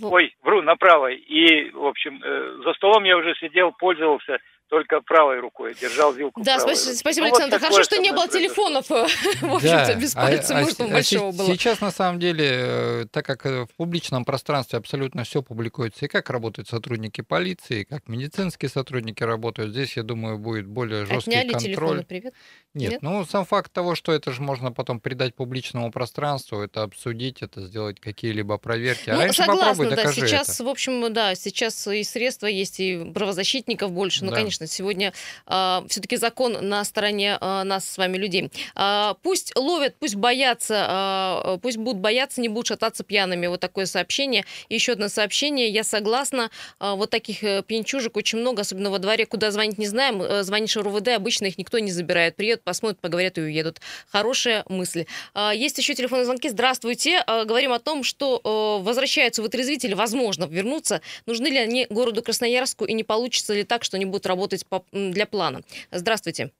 Ой, 0.00 0.34
вру, 0.42 0.62
на 0.62 0.76
правой. 0.76 1.16
И, 1.16 1.70
в 1.70 1.84
общем, 1.84 2.22
э, 2.22 2.62
за 2.64 2.72
столом 2.74 3.04
я 3.04 3.16
уже 3.16 3.34
сидел, 3.34 3.72
пользовался 3.72 4.38
только 4.72 5.02
правой 5.02 5.38
рукой, 5.38 5.74
держал 5.78 6.14
вилку 6.14 6.40
Да, 6.42 6.56
правой 6.56 6.76
спасибо, 6.76 6.96
спасибо 6.96 7.26
ну, 7.26 7.32
Александр. 7.34 7.58
Вот 7.58 7.62
Хорошо, 7.68 7.84
что 7.84 7.98
не 7.98 8.10
было 8.10 8.26
телефонов, 8.26 8.90
э, 8.90 9.06
в 9.42 9.54
общем-то, 9.54 9.94
без 9.96 10.16
а, 10.16 10.22
пальца, 10.22 10.54
может, 10.54 10.80
а, 10.80 10.86
большого 10.86 11.30
было. 11.30 11.46
Сейчас, 11.48 11.82
на 11.82 11.90
самом 11.90 12.18
деле, 12.18 12.48
э, 12.50 13.04
так 13.10 13.26
как 13.26 13.44
в 13.44 13.68
публичном 13.76 14.24
пространстве 14.24 14.78
абсолютно 14.78 15.24
все 15.24 15.42
публикуется, 15.42 16.06
и 16.06 16.08
как 16.08 16.30
работают 16.30 16.68
сотрудники 16.68 17.20
полиции, 17.20 17.80
и 17.80 17.84
как 17.84 18.08
медицинские 18.08 18.70
сотрудники 18.70 19.22
работают, 19.22 19.72
здесь, 19.72 19.98
я 19.98 20.04
думаю, 20.04 20.38
будет 20.38 20.66
более 20.66 21.04
жесткий 21.04 21.32
Отняли 21.32 21.52
контроль. 21.52 21.74
телефоны, 21.74 22.04
привет? 22.04 22.34
Нет, 22.72 22.92
Нет, 22.92 23.02
ну 23.02 23.26
сам 23.26 23.44
факт 23.44 23.70
того, 23.70 23.94
что 23.94 24.12
это 24.12 24.32
же 24.32 24.40
можно 24.40 24.72
потом 24.72 25.00
придать 25.00 25.34
публичному 25.34 25.92
пространству, 25.92 26.62
это 26.62 26.82
обсудить, 26.84 27.42
это 27.42 27.60
сделать 27.60 28.00
какие-либо 28.00 28.56
проверки. 28.56 29.10
А 29.10 29.14
ну, 29.16 29.20
раньше 29.20 29.42
согласна, 29.42 29.84
попробуй, 29.84 29.96
да, 29.96 30.12
сейчас, 30.14 30.54
это. 30.54 30.64
в 30.64 30.68
общем, 30.68 31.12
да, 31.12 31.34
сейчас 31.34 31.86
и 31.86 32.02
средства 32.02 32.46
есть, 32.46 32.80
и 32.80 33.12
правозащитников 33.12 33.92
больше, 33.92 34.24
ну, 34.24 34.30
да. 34.30 34.38
конечно, 34.38 34.61
конечно. 34.62 34.66
Сегодня 34.66 35.12
э, 35.46 35.80
все-таки 35.88 36.16
закон 36.16 36.56
на 36.60 36.84
стороне 36.84 37.38
э, 37.40 37.62
нас 37.64 37.88
с 37.88 37.98
вами 37.98 38.16
людей. 38.16 38.50
Э, 38.76 39.14
пусть 39.22 39.56
ловят, 39.56 39.96
пусть 39.98 40.14
боятся, 40.14 41.54
э, 41.54 41.58
пусть 41.62 41.76
будут 41.76 42.00
бояться, 42.00 42.40
не 42.40 42.48
будут 42.48 42.68
шататься 42.68 43.04
пьяными. 43.04 43.46
Вот 43.46 43.60
такое 43.60 43.86
сообщение. 43.86 44.44
Еще 44.68 44.92
одно 44.92 45.08
сообщение. 45.08 45.68
Я 45.68 45.84
согласна. 45.84 46.50
Э, 46.80 46.94
вот 46.94 47.10
таких 47.10 47.44
э, 47.44 47.62
пьянчужек 47.62 48.16
очень 48.16 48.38
много, 48.38 48.62
особенно 48.62 48.90
во 48.90 48.98
дворе, 48.98 49.26
куда 49.26 49.50
звонить 49.50 49.78
не 49.78 49.86
знаем. 49.86 50.22
Э, 50.22 50.42
звонишь 50.42 50.76
РУВД, 50.76 51.08
обычно 51.08 51.46
их 51.46 51.58
никто 51.58 51.78
не 51.78 51.90
забирает. 51.90 52.36
Приедут, 52.36 52.64
посмотрят, 52.64 53.00
поговорят 53.00 53.38
и 53.38 53.42
уедут. 53.42 53.80
Хорошая 54.10 54.64
мысль. 54.68 55.06
Э, 55.34 55.50
есть 55.54 55.78
еще 55.78 55.94
телефонные 55.94 56.24
звонки. 56.24 56.48
Здравствуйте. 56.48 57.22
Э, 57.26 57.44
говорим 57.44 57.72
о 57.72 57.78
том, 57.78 58.04
что 58.04 58.40
э, 58.42 58.84
возвращаются 58.84 59.42
вытрезвители, 59.42 59.94
возможно, 59.94 60.44
вернуться. 60.44 61.00
Нужны 61.26 61.48
ли 61.48 61.58
они 61.58 61.86
городу 61.90 62.22
Красноярску 62.22 62.84
и 62.84 62.92
не 62.92 63.04
получится 63.04 63.54
ли 63.54 63.64
так, 63.64 63.84
что 63.84 63.96
они 63.96 64.04
будут 64.04 64.26
работать 64.26 64.41
по, 64.68 64.84
для 64.92 65.26
плана? 65.26 65.60
Здравствуйте. 65.90 66.52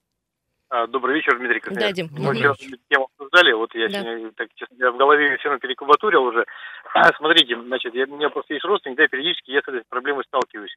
А, 0.73 0.87
добрый 0.87 1.17
вечер, 1.17 1.37
Дмитрий 1.37 1.61
Красноярск. 1.61 1.95
Да, 1.95 2.03
Дим. 2.03 2.09
Мы 2.13 2.35
сейчас 2.35 2.57
тему 2.89 3.09
обсуждали, 3.13 3.53
вот 3.53 3.75
я, 3.75 3.89
да. 3.89 4.01
сегодня, 4.01 4.33
так, 4.33 4.49
честно, 4.55 4.75
я 4.79 4.91
в 4.91 4.97
голове 4.97 5.37
все 5.37 5.49
равно 5.49 5.59
перекубатурил 5.59 6.25
уже. 6.25 6.47
А, 6.95 7.13
смотрите, 7.19 7.61
значит, 7.61 7.95
я, 7.95 8.05
у 8.05 8.17
меня 8.17 8.31
просто 8.31 8.55
есть 8.55 8.65
родственник, 8.65 8.97
да, 8.97 9.07
периодически 9.07 9.51
я 9.51 9.61
с 9.61 9.69
этой 9.69 9.83
проблемой 9.91 10.25
сталкиваюсь. 10.25 10.75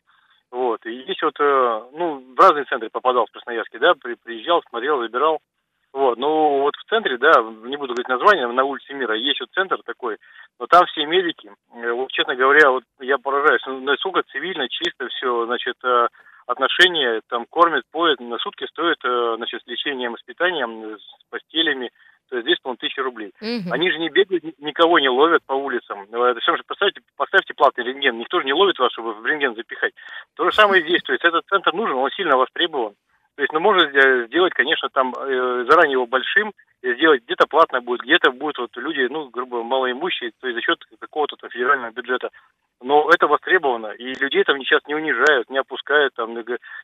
Вот, 0.52 0.86
и 0.86 1.04
здесь 1.04 1.22
вот, 1.22 1.40
э, 1.40 1.82
ну, 1.94 2.24
в 2.36 2.40
разные 2.40 2.66
центры 2.66 2.90
попадал 2.90 3.26
в 3.26 3.32
Красноярске, 3.32 3.80
да, 3.80 3.94
при, 3.94 4.16
приезжал, 4.16 4.62
смотрел, 4.68 5.00
забирал. 5.00 5.40
Вот, 5.94 6.18
ну 6.18 6.60
вот 6.60 6.76
в 6.76 6.90
центре, 6.90 7.18
да, 7.18 7.32
не 7.64 7.78
буду 7.78 7.94
говорить 7.94 8.10
название, 8.10 8.48
на 8.48 8.66
улице 8.66 8.94
Мира 8.94 9.16
есть 9.16 9.40
вот 9.40 9.50
центр 9.54 9.82
такой, 9.86 10.18
но 10.60 10.68
там 10.68 10.86
все 10.88 11.06
медики, 11.06 11.50
э, 11.74 11.92
вот, 11.94 12.12
честно 12.12 12.36
говоря, 12.36 12.70
вот 12.70 12.84
я 13.00 13.18
поражаюсь, 13.18 13.62
ну, 13.66 13.80
насколько 13.80 14.24
цивильно, 14.24 14.68
чисто 14.68 15.08
все, 15.08 15.46
значит, 15.46 15.78
э, 15.86 16.08
отношения, 16.46 17.22
там, 17.30 17.46
кормят, 17.50 17.84
поят, 17.92 18.20
на 18.20 18.38
сутки 18.38 18.66
стоит, 18.68 18.98
э, 19.04 19.34
значит, 19.38 19.62
с 19.64 19.68
лечением, 19.68 20.14
воспитанием, 20.14 20.98
с 20.98 21.30
постелями, 21.30 21.92
то 22.30 22.38
есть 22.38 22.48
здесь, 22.48 22.60
по-моему, 22.60 22.78
тысячи 22.78 23.00
рублей. 23.00 23.32
Угу. 23.42 23.72
Они 23.72 23.92
же 23.92 24.00
не 24.00 24.10
бегают, 24.10 24.44
никого 24.60 25.00
не 25.00 25.10
ловят 25.10 25.44
по 25.46 25.54
улицам. 25.54 26.04
Это 26.12 26.40
все 26.40 26.56
же, 26.56 26.64
представьте, 26.66 27.02
поставьте 27.16 27.54
платный 27.54 27.86
рентген, 27.86 28.18
никто 28.18 28.40
же 28.40 28.46
не 28.46 28.54
ловит 28.54 28.80
вас, 28.80 28.92
чтобы 28.92 29.14
в 29.14 29.26
рентген 29.26 29.56
запихать. 29.56 29.94
То 30.36 30.46
же 30.46 30.52
самое 30.52 30.82
здесь, 30.82 31.02
то 31.04 31.14
есть 31.14 31.24
этот 31.24 31.46
центр 31.48 31.74
нужен, 31.74 31.96
он 31.96 32.10
сильно 32.12 32.38
востребован. 32.38 32.96
То 33.36 33.42
есть, 33.42 33.52
ну, 33.52 33.60
можно 33.60 34.26
сделать, 34.28 34.54
конечно, 34.54 34.88
там 34.90 35.14
э, 35.14 35.66
заранее 35.70 35.94
его 35.94 36.08
большим, 36.08 36.54
сделать 36.82 37.24
где-то 37.24 37.48
платно 37.48 37.82
будет, 37.82 38.02
где-то 38.02 38.32
будут 38.32 38.58
вот 38.58 38.78
люди, 38.78 39.08
ну, 39.12 39.30
грубо 39.30 39.62
малоимущие, 39.62 40.32
то 40.40 40.48
есть 40.48 40.56
за 40.56 40.62
счет 40.62 40.80
какого-то 41.00 41.36
там 41.36 41.50
федерального 41.50 41.92
бюджета. 41.92 42.30
Но 42.82 43.10
это 43.10 43.28
востребовано, 43.28 43.88
и 43.94 44.14
людей 44.16 44.44
там 44.44 44.60
сейчас 44.60 44.82
не 44.88 44.96
унижают, 44.96 45.50
не 45.50 45.58
опускают, 45.58 46.14
там, 46.14 46.36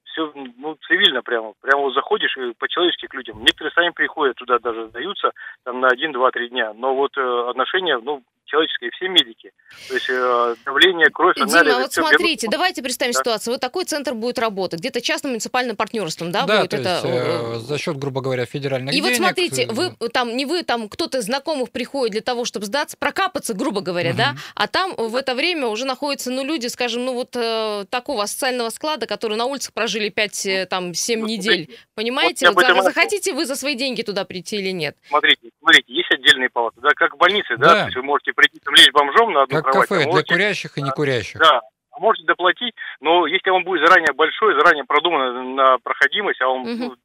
все, 0.06 0.32
ну, 0.58 0.76
цивильно 0.88 1.22
прямо. 1.22 1.54
Прямо 1.62 1.84
вот 1.84 1.94
заходишь 1.94 2.38
по-человечески 2.58 3.08
к 3.08 3.14
людям. 3.14 3.40
Некоторые 3.40 3.74
сами 3.74 3.90
приходят 3.90 4.38
туда, 4.38 4.60
даже 4.60 4.88
сдаются, 4.88 5.32
там, 5.64 5.82
на 5.82 5.88
один, 5.90 6.12
два, 6.14 6.32
три 6.32 6.50
дня. 6.50 6.74
Но 6.74 6.96
вот 6.96 7.18
э, 7.18 7.50
отношения, 7.50 7.98
ну, 7.98 8.24
человеческое, 8.52 8.92
все 8.92 9.08
медики. 9.08 9.52
То 9.88 9.94
есть 9.94 10.10
э, 10.10 10.56
давление, 10.66 11.10
кровь, 11.10 11.36
Дима, 11.36 11.48
анализы. 11.48 11.78
вот 11.80 11.94
смотрите, 11.94 12.48
берут. 12.48 12.52
давайте 12.52 12.84
представим 12.84 13.14
да. 13.14 13.20
ситуацию. 13.20 13.54
Вот 13.54 13.62
такой 13.62 13.86
центр 13.86 14.14
будет 14.14 14.38
работать, 14.38 14.80
где-то 14.82 15.02
частным 15.02 15.32
муниципальным 15.32 15.76
партнерством, 15.76 16.32
да, 16.32 16.46
да 16.46 16.60
будет 16.60 16.72
то 16.72 16.78
это? 16.78 16.90
Есть, 16.90 17.06
э, 17.06 17.60
за 17.60 17.78
счет, 17.78 17.98
грубо 17.98 18.22
говоря, 18.22 18.46
федеральных 18.46 18.94
И 18.94 19.02
денег. 19.02 19.08
вот 19.08 19.16
смотрите, 19.16 19.64
э, 19.64 19.72
вы 19.72 19.96
там, 20.10 20.36
не 20.36 20.46
вы, 20.46 20.64
там 20.64 20.90
кто-то 20.90 21.20
из 21.20 21.26
знакомых 21.26 21.72
приходит 21.72 22.12
для 22.12 22.22
того, 22.22 22.44
чтобы 22.46 22.66
сдаться, 22.66 22.98
прокапаться, 22.98 23.54
грубо 23.54 23.82
говоря, 23.82 24.10
угу. 24.10 24.18
да, 24.18 24.36
а 24.56 24.68
там 24.68 24.94
в 24.96 25.16
это 25.16 25.34
время 25.34 25.68
уже 25.68 25.86
находятся, 25.86 26.32
ну, 26.32 26.44
люди, 26.44 26.68
скажем, 26.68 27.06
ну, 27.06 27.14
вот 27.14 27.36
э, 27.36 27.86
такого 27.90 28.26
социального 28.26 28.70
склада, 28.70 29.08
которые 29.08 29.38
на 29.38 29.46
улицах 29.46 29.74
прожили 29.74 30.10
5, 30.10 30.46
э, 30.46 30.66
там, 30.66 30.94
7 30.94 31.22
ну, 31.22 31.28
недель, 31.28 31.70
понимаете? 31.96 32.50
Вот, 32.50 32.68
вот, 32.68 32.84
захотите 32.84 33.34
вы 33.34 33.46
за 33.46 33.56
свои 33.56 33.76
деньги 33.76 34.02
туда 34.02 34.26
прийти 34.26 34.58
или 34.58 34.72
нет? 34.72 34.98
Смотрите, 35.08 35.50
смотрите, 35.60 35.94
есть 35.94 36.12
отдельные 36.12 36.50
палаты, 36.50 36.82
да, 36.82 36.90
как 36.96 37.16
в 37.16 37.18
больнице, 37.18 37.56
да, 37.58 37.68
да. 37.68 37.74
то 37.74 37.86
есть 37.86 37.96
вы 37.96 38.04
можете 38.04 38.34
прийти 38.42 38.60
там 38.60 38.74
лечь 38.74 38.92
бомжом, 38.92 39.34
на 39.34 39.44
одну 39.44 39.56
как 39.56 39.72
кровать. 39.72 39.90
кафе 39.90 40.06
можете, 40.06 40.28
для 40.28 40.36
курящих 40.36 40.78
и 40.78 40.82
не 40.82 40.92
курящих. 40.92 41.40
Да, 41.40 41.62
можете 42.00 42.26
доплатить, 42.26 42.74
но 43.00 43.28
если 43.28 43.50
он 43.50 43.64
будет 43.64 43.86
заранее 43.86 44.14
большой, 44.14 44.56
заранее 44.56 44.84
продуман 44.86 45.56
на 45.56 45.78
проходимость, 45.80 46.42
а 46.42 46.48
он 46.50 46.62
угу. 46.62 46.96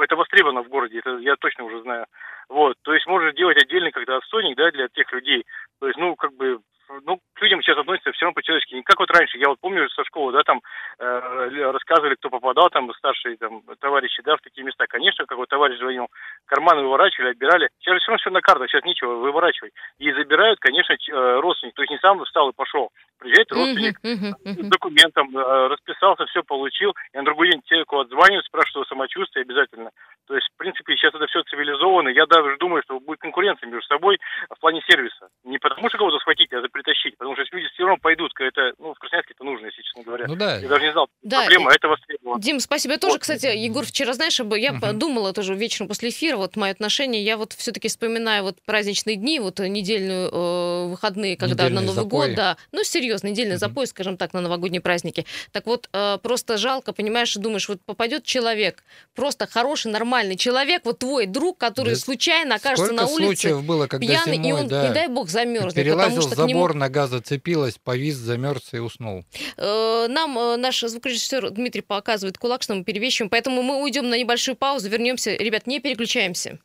это 0.00 0.16
востребовано 0.16 0.62
в 0.62 0.68
городе, 0.68 0.98
это 0.98 1.18
я 1.18 1.36
точно 1.36 1.64
уже 1.64 1.82
знаю. 1.82 2.06
Вот, 2.48 2.76
то 2.82 2.94
есть 2.94 3.06
можно 3.06 3.32
делать 3.32 3.62
отдельный 3.62 3.90
когда 3.90 4.16
отстойник, 4.16 4.56
да, 4.56 4.70
для 4.70 4.88
тех 4.88 5.10
людей. 5.12 5.44
То 5.80 5.86
есть, 5.86 5.98
ну, 5.98 6.14
как 6.16 6.32
бы 6.34 6.58
ну, 7.04 7.20
к 7.34 7.42
людям 7.42 7.62
сейчас 7.62 7.78
относятся 7.78 8.12
все 8.12 8.26
равно 8.26 8.34
по-человечески. 8.34 8.74
Не 8.74 8.82
как 8.82 8.98
вот 8.98 9.10
раньше, 9.10 9.38
я 9.38 9.48
вот 9.48 9.60
помню 9.60 9.88
со 9.90 10.04
школы, 10.04 10.32
да, 10.32 10.42
там 10.42 10.60
э, 10.98 11.70
рассказывали, 11.70 12.14
кто 12.14 12.30
попадал, 12.30 12.70
там, 12.70 12.92
старшие 12.94 13.36
там, 13.36 13.62
товарищи, 13.80 14.22
да, 14.22 14.36
в 14.36 14.40
такие 14.40 14.64
места. 14.64 14.86
Конечно, 14.86 15.26
как 15.26 15.38
вот 15.38 15.48
товарищ 15.48 15.78
звонил, 15.78 16.08
карманы 16.46 16.82
выворачивали, 16.82 17.30
отбирали. 17.30 17.68
Сейчас 17.78 18.00
все 18.00 18.10
равно 18.10 18.18
все 18.18 18.30
на 18.30 18.40
картах, 18.40 18.70
сейчас 18.70 18.84
нечего 18.84 19.14
выворачивать. 19.14 19.72
И 19.98 20.12
забирают, 20.12 20.58
конечно, 20.60 20.94
э, 20.94 21.40
родственник. 21.40 21.74
То 21.74 21.82
есть 21.82 21.90
не 21.90 21.98
сам 21.98 22.22
встал 22.24 22.50
и 22.50 22.54
пошел. 22.54 22.90
Приезжает 23.18 23.52
родственник 23.52 23.98
с 24.02 24.68
документом, 24.68 25.36
э, 25.36 25.68
расписался, 25.68 26.26
все 26.26 26.42
получил. 26.42 26.94
И 27.12 27.16
на 27.16 27.24
другой 27.24 27.50
день 27.50 27.62
человеку 27.64 28.00
отзванивают, 28.00 28.46
спрашивают 28.46 28.86
о 28.86 28.88
самочувствии 28.88 29.42
обязательно. 29.42 29.90
То 30.26 30.34
есть, 30.34 30.48
в 30.54 30.56
принципе, 30.56 30.96
сейчас 30.96 31.14
это 31.14 31.26
все 31.26 31.42
цивилизовано. 31.42 32.08
Я 32.08 32.26
даже 32.26 32.56
думаю, 32.58 32.82
что 32.82 32.98
будет 32.98 33.20
конкуренция 33.20 33.68
между 33.68 33.86
собой 33.86 34.18
в 34.48 34.58
плане 34.58 34.82
сервиса. 34.88 35.28
Не 35.44 35.58
потому 35.58 35.88
что 35.88 35.98
кого-то 35.98 36.18
схватить, 36.18 36.52
а 36.52 36.60
притащить. 36.74 37.16
Потому 37.16 37.34
что 37.36 37.44
люди 37.56 37.68
все 37.72 37.84
равно 37.84 37.98
пойдут, 38.02 38.32
это, 38.38 38.72
ну, 38.78 38.92
в 38.92 38.98
Красноярске 38.98 39.34
это 39.34 39.44
нужно, 39.44 39.66
если 39.66 39.82
честно 39.82 40.02
говоря. 40.02 40.26
Ну 40.26 40.34
да. 40.34 40.58
Я 40.58 40.68
даже 40.68 40.84
не 40.84 40.92
знал, 40.92 41.08
да. 41.22 41.40
проблема, 41.40 41.72
и... 41.72 41.76
это 41.76 41.88
востребовано. 41.88 42.42
Дим, 42.42 42.60
спасибо. 42.60 42.94
Я 42.94 42.98
тоже, 42.98 43.14
вот. 43.14 43.20
кстати, 43.22 43.46
Егор, 43.46 43.84
вчера, 43.86 44.12
знаешь, 44.12 44.38
я 44.38 44.72
угу. 44.72 44.80
подумала 44.80 45.32
тоже 45.32 45.54
вечером 45.54 45.88
после 45.88 46.10
эфира, 46.10 46.36
вот 46.36 46.56
мое 46.56 46.72
отношение, 46.72 47.22
я 47.22 47.36
вот 47.36 47.52
все-таки 47.52 47.88
вспоминаю 47.88 48.42
вот 48.42 48.56
праздничные 48.66 49.16
дни, 49.16 49.40
вот 49.40 49.60
недельную 49.60 50.28
э, 50.30 50.86
выходные, 50.88 51.36
когда 51.36 51.64
Недельный 51.64 51.80
на 51.80 51.86
Новый 51.86 51.94
запой. 51.94 52.28
год, 52.28 52.36
да, 52.36 52.56
ну, 52.72 52.82
серьезно, 52.82 53.28
недельный 53.28 53.54
угу. 53.54 53.60
запой, 53.60 53.86
скажем 53.86 54.16
так, 54.16 54.34
на 54.34 54.40
новогодние 54.40 54.80
праздники. 54.80 55.24
Так 55.52 55.66
вот, 55.66 55.88
э, 55.92 56.18
просто 56.22 56.58
жалко, 56.58 56.92
понимаешь, 56.92 57.34
думаешь, 57.34 57.68
вот 57.68 57.80
попадет 57.86 58.24
человек, 58.24 58.82
просто 59.14 59.46
хороший, 59.46 59.92
нормальный 59.92 60.36
человек, 60.36 60.82
вот 60.84 60.98
твой 60.98 61.26
друг, 61.26 61.58
который 61.58 61.94
да 61.94 62.00
случайно 62.00 62.56
окажется 62.56 62.92
на 62.92 63.06
улице 63.06 63.54
было, 63.60 63.86
когда 63.86 64.06
пьяный, 64.06 64.36
зимой, 64.36 64.48
и 64.48 64.52
он, 64.52 64.68
да, 64.68 64.88
не 64.88 64.94
дай 64.94 65.08
бог, 65.08 65.28
замерзнет. 65.28 65.94
Потому, 65.94 66.20
что 66.20 66.34
забор, 66.34 66.48
нему... 66.48 66.63
нога 66.72 67.06
зацепилась, 67.06 67.76
повис, 67.76 68.14
замерз 68.14 68.72
и 68.72 68.78
уснул. 68.78 69.26
Э, 69.58 70.06
нам 70.08 70.38
э, 70.38 70.56
наш 70.56 70.80
звукорежиссер 70.80 71.50
Дмитрий 71.50 71.82
показывает 71.82 72.38
кулак, 72.38 72.62
что 72.62 72.74
мы 72.74 72.84
перевещиваем, 72.84 73.28
поэтому 73.28 73.62
мы 73.62 73.82
уйдем 73.82 74.08
на 74.08 74.18
небольшую 74.18 74.56
паузу, 74.56 74.88
вернемся. 74.88 75.34
Ребят, 75.34 75.66
не 75.66 75.80
переключаемся. 75.80 76.58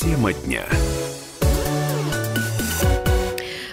Тема 0.00 0.32
дня. 0.32 0.64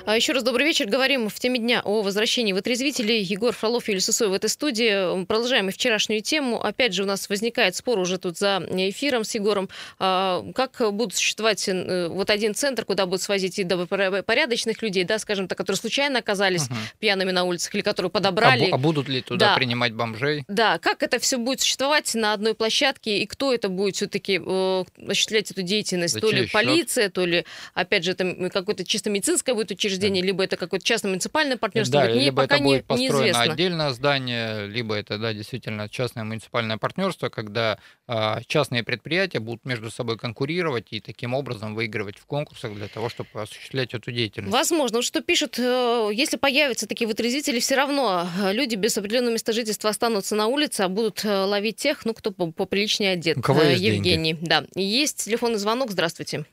А 0.08 0.16
еще 0.16 0.32
раз 0.32 0.42
добрый 0.42 0.66
вечер. 0.66 0.88
Говорим 0.88 1.28
в 1.28 1.38
теме 1.38 1.60
дня 1.60 1.82
о 1.84 2.02
возвращении 2.02 2.54
вытрезвителей. 2.54 3.22
Егор 3.22 3.52
Фролов 3.52 3.90
и 3.90 3.92
Юлия 3.92 4.00
Сысой 4.00 4.30
в 4.30 4.34
этой 4.34 4.50
студии. 4.50 5.26
Продолжаем 5.26 5.68
и 5.68 5.74
вчерашнюю 5.74 6.22
тему. 6.22 6.64
Опять 6.64 6.94
же, 6.94 7.04
у 7.04 7.06
нас 7.06 7.28
возникает 7.28 7.76
спор 7.76 8.00
уже 8.00 8.18
тут 8.18 8.38
за 8.38 8.66
эфиром 8.72 9.26
с 9.26 9.36
Егором. 9.36 9.68
А, 10.00 10.46
как 10.56 10.94
будут 10.94 11.16
существовать 11.16 11.68
э, 11.68 12.08
вот 12.08 12.30
один 12.30 12.56
центр, 12.56 12.86
куда 12.86 13.06
будут 13.06 13.22
свозить 13.22 13.60
и 13.60 13.66
порядочных 13.66 14.82
людей, 14.82 15.04
да, 15.04 15.20
скажем 15.20 15.50
так, 15.50 15.58
которые 15.58 15.78
случайно 15.78 16.20
оказались 16.20 16.68
угу. 16.68 16.76
пьяными 17.00 17.32
на 17.32 17.44
улицах 17.44 17.76
или 17.76 17.82
которые 17.82 18.10
подобрали. 18.10 18.70
А, 18.72 18.76
а 18.76 18.78
будут 18.78 19.10
ли 19.10 19.22
туда 19.22 19.48
да. 19.48 19.56
принимать 19.56 19.94
бомжей? 19.94 20.46
Да, 20.48 20.78
как 20.78 21.04
это 21.04 21.20
все 21.20 21.38
будет 21.38 21.60
существовать 21.60 22.16
на 22.16 22.32
одной 22.32 22.54
площадке 22.54 23.18
и 23.18 23.26
кто 23.26 23.54
это 23.54 23.68
будет 23.68 23.98
все-таки 23.98 24.40
э, 24.42 24.84
осуществлять 25.06 25.52
эту 25.52 25.64
деятельность? 25.64 26.14
За 26.14 26.22
то 26.22 26.32
ли 26.32 26.48
полиция, 26.48 27.08
счет? 27.08 27.14
то 27.14 27.26
ли, 27.26 27.46
опять 27.74 28.06
же, 28.06 28.12
это 28.12 28.50
какое-то 28.50 28.86
чисто 28.86 29.10
медицинское 29.10 29.54
будет 29.54 29.72
учреждение 29.72 29.97
учреждение, 29.98 30.24
либо 30.24 30.44
это 30.44 30.58
какое-то 30.58 30.86
частно-муниципальное 30.86 31.58
партнерство, 31.58 32.02
да, 32.02 32.08
либо 32.08 32.44
пока 32.44 32.56
это 32.56 32.64
будет 32.64 32.90
не, 32.90 33.08
построено 33.10 33.42
отдельное 33.42 33.92
здание, 33.92 34.68
либо 34.68 34.96
это, 34.96 35.18
да, 35.18 35.34
действительно 35.34 35.90
частное 35.90 36.24
муниципальное 36.24 36.78
партнерство, 36.78 37.30
когда 37.30 37.80
э, 38.08 38.42
частные 38.48 38.84
предприятия 38.84 39.40
будут 39.40 39.66
между 39.66 39.92
собой 39.92 40.18
конкурировать 40.18 40.88
и 40.92 41.00
таким 41.00 41.34
образом 41.34 41.76
выигрывать 41.76 42.18
в 42.18 42.26
конкурсах 42.26 42.74
для 42.74 42.88
того, 42.88 43.10
чтобы 43.10 43.30
осуществлять 43.34 43.94
эту 43.94 44.12
деятельность. 44.12 44.54
Возможно. 44.54 44.98
Вот 44.98 45.06
что 45.06 45.22
пишут, 45.22 45.60
э, 45.60 46.10
если 46.14 46.38
появятся 46.38 46.88
такие 46.88 47.08
вытрезвители, 47.08 47.60
все 47.60 47.76
равно 47.76 48.28
э, 48.42 48.54
люди 48.54 48.76
без 48.76 48.98
определенного 48.98 49.34
места 49.34 49.54
жительства 49.54 49.90
останутся 49.90 50.36
на 50.36 50.48
улице, 50.48 50.82
а 50.82 50.90
будут 50.90 51.24
э, 51.26 51.30
ловить 51.30 51.78
тех, 51.78 52.06
ну, 52.06 52.14
кто 52.14 52.32
поприличнее 52.32 53.12
одет. 53.12 53.38
У 53.38 53.42
кого 53.42 53.62
есть 53.64 53.82
Евгений, 53.82 54.34
деньги. 54.34 54.46
да. 54.46 54.66
Есть 54.76 55.26
телефонный 55.26 55.58
звонок. 55.60 55.92
Здравствуйте. 55.92 56.46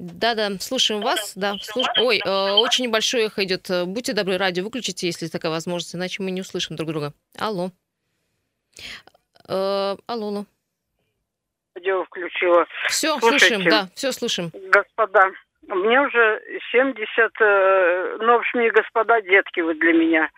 Да-да, 0.00 0.48
слушаем 0.60 1.02
вас. 1.02 1.34
Да, 1.36 1.56
слуш... 1.60 1.86
Ой, 1.98 2.22
э, 2.24 2.52
очень 2.54 2.86
небольшое 2.86 3.26
эхо 3.26 3.44
идет. 3.44 3.68
Будьте 3.86 4.14
добры, 4.14 4.38
радио 4.38 4.64
выключите, 4.64 5.06
если 5.06 5.26
такая 5.28 5.52
возможность, 5.52 5.94
иначе 5.94 6.22
мы 6.22 6.30
не 6.30 6.40
услышим 6.40 6.74
друг 6.74 6.88
друга. 6.88 7.12
Алло. 7.38 7.70
Э, 9.46 9.96
алло, 10.06 10.28
алло. 10.28 10.44
Радио 11.74 12.04
включила. 12.04 12.66
Все, 12.88 13.18
слушаем, 13.18 13.62
да, 13.68 13.88
все 13.94 14.12
слушаем. 14.12 14.50
Господа, 14.70 15.32
Мне 15.68 16.00
уже 16.00 16.40
70, 16.72 17.30
э, 17.38 18.16
ну, 18.20 18.32
в 18.32 18.40
общем, 18.40 18.60
не 18.60 18.70
господа 18.70 19.20
детки 19.20 19.60
вы 19.60 19.74
для 19.74 19.92
меня. 19.92 20.30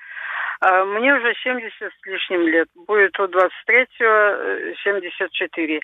А 0.61 0.85
мне 0.85 1.15
уже 1.15 1.35
70 1.45 1.73
с 1.73 2.07
лишним 2.07 2.49
лет. 2.49 2.69
Будет 2.75 3.17
у 3.21 3.27
23-го 3.27 4.75
74. 4.83 5.81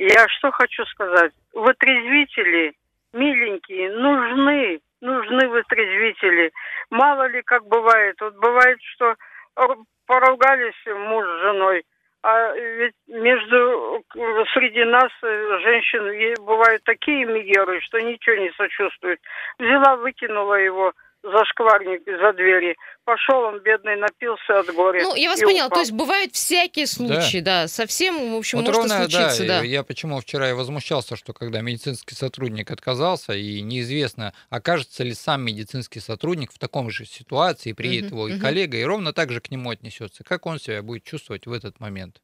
Я 0.00 0.28
что 0.28 0.50
хочу 0.50 0.84
сказать. 0.84 1.32
Вытрезвители, 1.54 2.74
миленькие, 3.16 3.90
нужны. 3.90 4.80
Нужны 5.02 5.48
вытрезвители. 5.48 6.52
Мало 6.90 7.26
ли 7.28 7.42
как 7.42 7.66
бывает. 7.66 8.16
Вот 8.20 8.34
бывает, 8.36 8.78
что 8.94 9.14
поругались 10.06 10.86
муж 10.86 11.24
с 11.24 11.40
женой– 11.42 11.84
а 12.26 12.56
ведь 12.56 12.94
между 13.06 14.02
среди 14.52 14.82
нас, 14.82 15.12
э, 15.22 15.58
женщин, 15.62 16.34
бывают 16.44 16.82
такие 16.82 17.24
мигеры, 17.24 17.80
что 17.82 18.00
ничего 18.00 18.34
не 18.34 18.50
сочувствуют. 18.56 19.20
Взяла, 19.60 19.94
выкинула 19.94 20.54
его 20.54 20.92
за 21.22 21.44
шкварник 21.44 22.02
за 22.06 22.32
двери. 22.32 22.76
Пошел 23.04 23.38
он, 23.40 23.60
бедный, 23.60 23.96
напился 23.96 24.60
от 24.60 24.72
горя. 24.74 25.02
Ну, 25.02 25.14
я 25.14 25.30
вас 25.30 25.40
поняла, 25.40 25.68
то 25.68 25.80
есть 25.80 25.92
бывают 25.92 26.34
всякие 26.34 26.86
случаи, 26.86 27.38
да, 27.38 27.62
да 27.62 27.68
совсем, 27.68 28.32
в 28.32 28.36
общем, 28.36 28.58
вот 28.58 28.66
может 28.66 28.80
ровно, 28.80 28.96
случиться, 28.96 29.42
да. 29.42 29.60
да. 29.60 29.64
Я 29.64 29.82
почему 29.84 30.20
вчера 30.20 30.50
и 30.50 30.52
возмущался, 30.52 31.16
что 31.16 31.32
когда 31.32 31.60
медицинский 31.60 32.14
сотрудник 32.14 32.70
отказался, 32.70 33.32
и 33.34 33.60
неизвестно, 33.60 34.34
окажется 34.50 35.04
ли 35.04 35.14
сам 35.14 35.42
медицинский 35.42 36.00
сотрудник 36.00 36.52
в 36.52 36.58
таком 36.58 36.90
же 36.90 37.04
ситуации, 37.04 37.72
приедет 37.72 38.10
uh-huh, 38.10 38.14
его 38.14 38.28
и 38.28 38.32
uh-huh. 38.32 38.40
коллега, 38.40 38.78
и 38.78 38.84
ровно 38.84 39.12
так 39.12 39.30
же 39.30 39.40
к 39.40 39.50
нему 39.50 39.70
отнесется. 39.70 40.24
Как 40.24 40.46
он 40.46 40.58
себя 40.58 40.82
будет 40.82 41.04
чувствовать 41.04 41.46
в 41.46 41.52
этот 41.52 41.80
момент? 41.80 42.20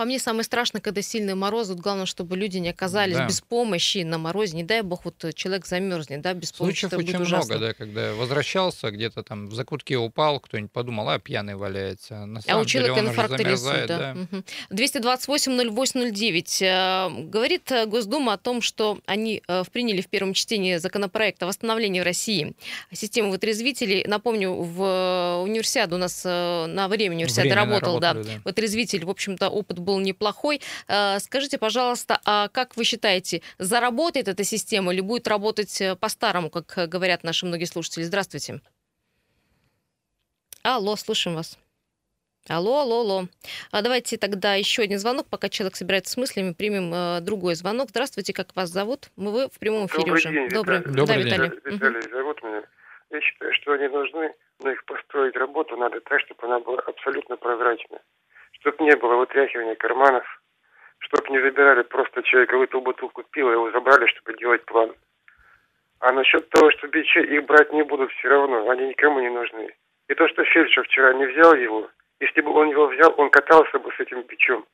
По 0.00 0.06
мне 0.06 0.18
самое 0.18 0.44
страшное, 0.44 0.80
когда 0.80 1.02
сильные 1.02 1.34
морозы. 1.34 1.74
Вот 1.74 1.82
главное, 1.82 2.06
чтобы 2.06 2.34
люди 2.34 2.56
не 2.56 2.70
оказались 2.70 3.18
да. 3.18 3.26
без 3.26 3.42
помощи 3.42 3.98
на 3.98 4.16
морозе. 4.16 4.56
Не 4.56 4.64
дай 4.64 4.80
бог, 4.80 5.04
вот 5.04 5.34
человек 5.34 5.66
замерзнет, 5.66 6.22
да, 6.22 6.32
без 6.32 6.52
помощи. 6.52 6.86
Случаев 6.86 7.06
очень 7.06 7.18
много, 7.18 7.58
да, 7.58 7.74
когда 7.74 8.14
возвращался, 8.14 8.90
где-то 8.90 9.22
там 9.22 9.48
в 9.48 9.52
закутке 9.52 9.98
упал, 9.98 10.40
кто-нибудь 10.40 10.72
подумал, 10.72 11.10
а 11.10 11.18
пьяный 11.18 11.54
валяется. 11.54 12.24
На 12.24 12.40
самом 12.40 12.60
а 12.60 12.62
у 12.62 12.64
человека 12.64 12.94
деле, 12.94 13.08
инфаркт 13.08 13.40
или 13.40 13.54
суд, 13.54 13.86
да. 13.88 14.14
да. 14.14 14.16
Угу. 14.32 14.42
228-08-09. 14.70 16.62
Э, 16.62 17.22
говорит 17.24 17.70
э, 17.70 17.84
Госдума 17.84 18.32
о 18.32 18.38
том, 18.38 18.62
что 18.62 19.00
они 19.04 19.42
э, 19.46 19.64
приняли 19.70 20.00
в 20.00 20.08
первом 20.08 20.32
чтении 20.32 20.78
законопроект 20.78 21.42
о 21.42 21.46
восстановлении 21.46 22.00
в 22.00 22.04
России 22.04 22.54
системы 22.90 23.28
вытрезвителей. 23.28 24.06
Напомню, 24.06 24.52
в 24.54 25.42
универсиаду 25.44 25.96
у 25.96 25.98
нас 25.98 26.24
на 26.24 26.88
время 26.88 27.16
универсиады 27.16 27.52
работал, 27.52 28.00
да, 28.00 28.14
да, 28.14 28.22
вытрезвитель. 28.46 29.04
В 29.04 29.10
общем-то, 29.10 29.50
опыт 29.50 29.78
был 29.78 29.89
был 29.90 29.98
неплохой. 29.98 30.60
Э, 30.88 31.18
скажите, 31.18 31.58
пожалуйста, 31.58 32.20
а 32.24 32.48
как 32.48 32.76
вы 32.76 32.84
считаете, 32.84 33.42
заработает 33.58 34.28
эта 34.28 34.44
система 34.44 34.92
или 34.92 35.00
будет 35.00 35.26
работать 35.26 35.80
э, 35.80 35.96
по-старому, 35.96 36.48
как 36.48 36.88
говорят 36.88 37.24
наши 37.24 37.44
многие 37.46 37.64
слушатели? 37.64 38.04
Здравствуйте. 38.04 38.60
Алло, 40.62 40.94
слушаем 40.96 41.36
вас. 41.36 41.58
Алло, 42.48 42.80
алло, 42.80 43.00
алло. 43.00 43.22
А 43.72 43.82
давайте 43.82 44.16
тогда 44.16 44.54
еще 44.54 44.82
один 44.82 44.98
звонок, 44.98 45.26
пока 45.28 45.48
человек 45.48 45.76
собирается 45.76 46.12
с 46.12 46.16
мыслями, 46.16 46.52
примем 46.52 46.92
э, 46.94 47.20
другой 47.20 47.54
звонок. 47.56 47.88
Здравствуйте, 47.90 48.32
как 48.32 48.54
вас 48.54 48.70
зовут? 48.70 49.10
Мы 49.16 49.32
вы 49.32 49.48
в 49.48 49.58
прямом 49.58 49.86
эфире 49.86 50.04
Добрый 50.04 50.18
уже. 50.18 50.30
День, 50.30 50.48
Добрый, 50.50 50.78
Виталий. 50.78 50.96
Добрый 50.96 51.16
да, 51.16 51.22
день. 51.22 51.26
Виталий, 51.26 51.76
Виталий 51.76 52.00
угу. 52.00 52.10
зовут 52.10 52.42
меня. 52.44 52.62
Я 53.10 53.20
считаю, 53.20 53.52
что 53.54 53.72
они 53.72 53.88
должны, 53.88 54.34
но 54.60 54.70
их 54.70 54.84
построить 54.84 55.34
работу 55.34 55.76
надо 55.76 56.00
так, 56.00 56.20
чтобы 56.20 56.46
она 56.46 56.60
была 56.60 56.78
абсолютно 56.86 57.36
прозрачная 57.36 58.00
чтобы 58.60 58.84
не 58.84 58.94
было 58.96 59.16
вытряхивания 59.16 59.74
карманов, 59.74 60.24
чтобы 60.98 61.30
не 61.30 61.40
забирали 61.40 61.82
просто 61.82 62.22
человека 62.22 62.56
выпил 62.56 62.80
бутылку 62.80 63.22
пива, 63.22 63.52
его 63.52 63.70
забрали, 63.70 64.06
чтобы 64.06 64.36
делать 64.38 64.64
план. 64.66 64.94
А 66.00 66.12
насчет 66.12 66.48
того, 66.50 66.70
что 66.70 66.88
бичи 66.88 67.18
их 67.18 67.44
брать 67.44 67.72
не 67.72 67.82
будут 67.82 68.10
все 68.12 68.28
равно, 68.28 68.68
они 68.70 68.88
никому 68.88 69.20
не 69.20 69.30
нужны. 69.30 69.74
И 70.08 70.14
то, 70.14 70.28
что 70.28 70.44
фельдшер 70.44 70.84
вчера 70.84 71.12
не 71.14 71.26
взял 71.26 71.54
его, 71.54 71.90
если 72.20 72.40
бы 72.40 72.50
он 72.52 72.70
его 72.70 72.86
взял, 72.86 73.14
он 73.16 73.30
катался 73.30 73.78
бы 73.78 73.90
с 73.92 74.00
этим 74.00 74.22
бичом. 74.22 74.64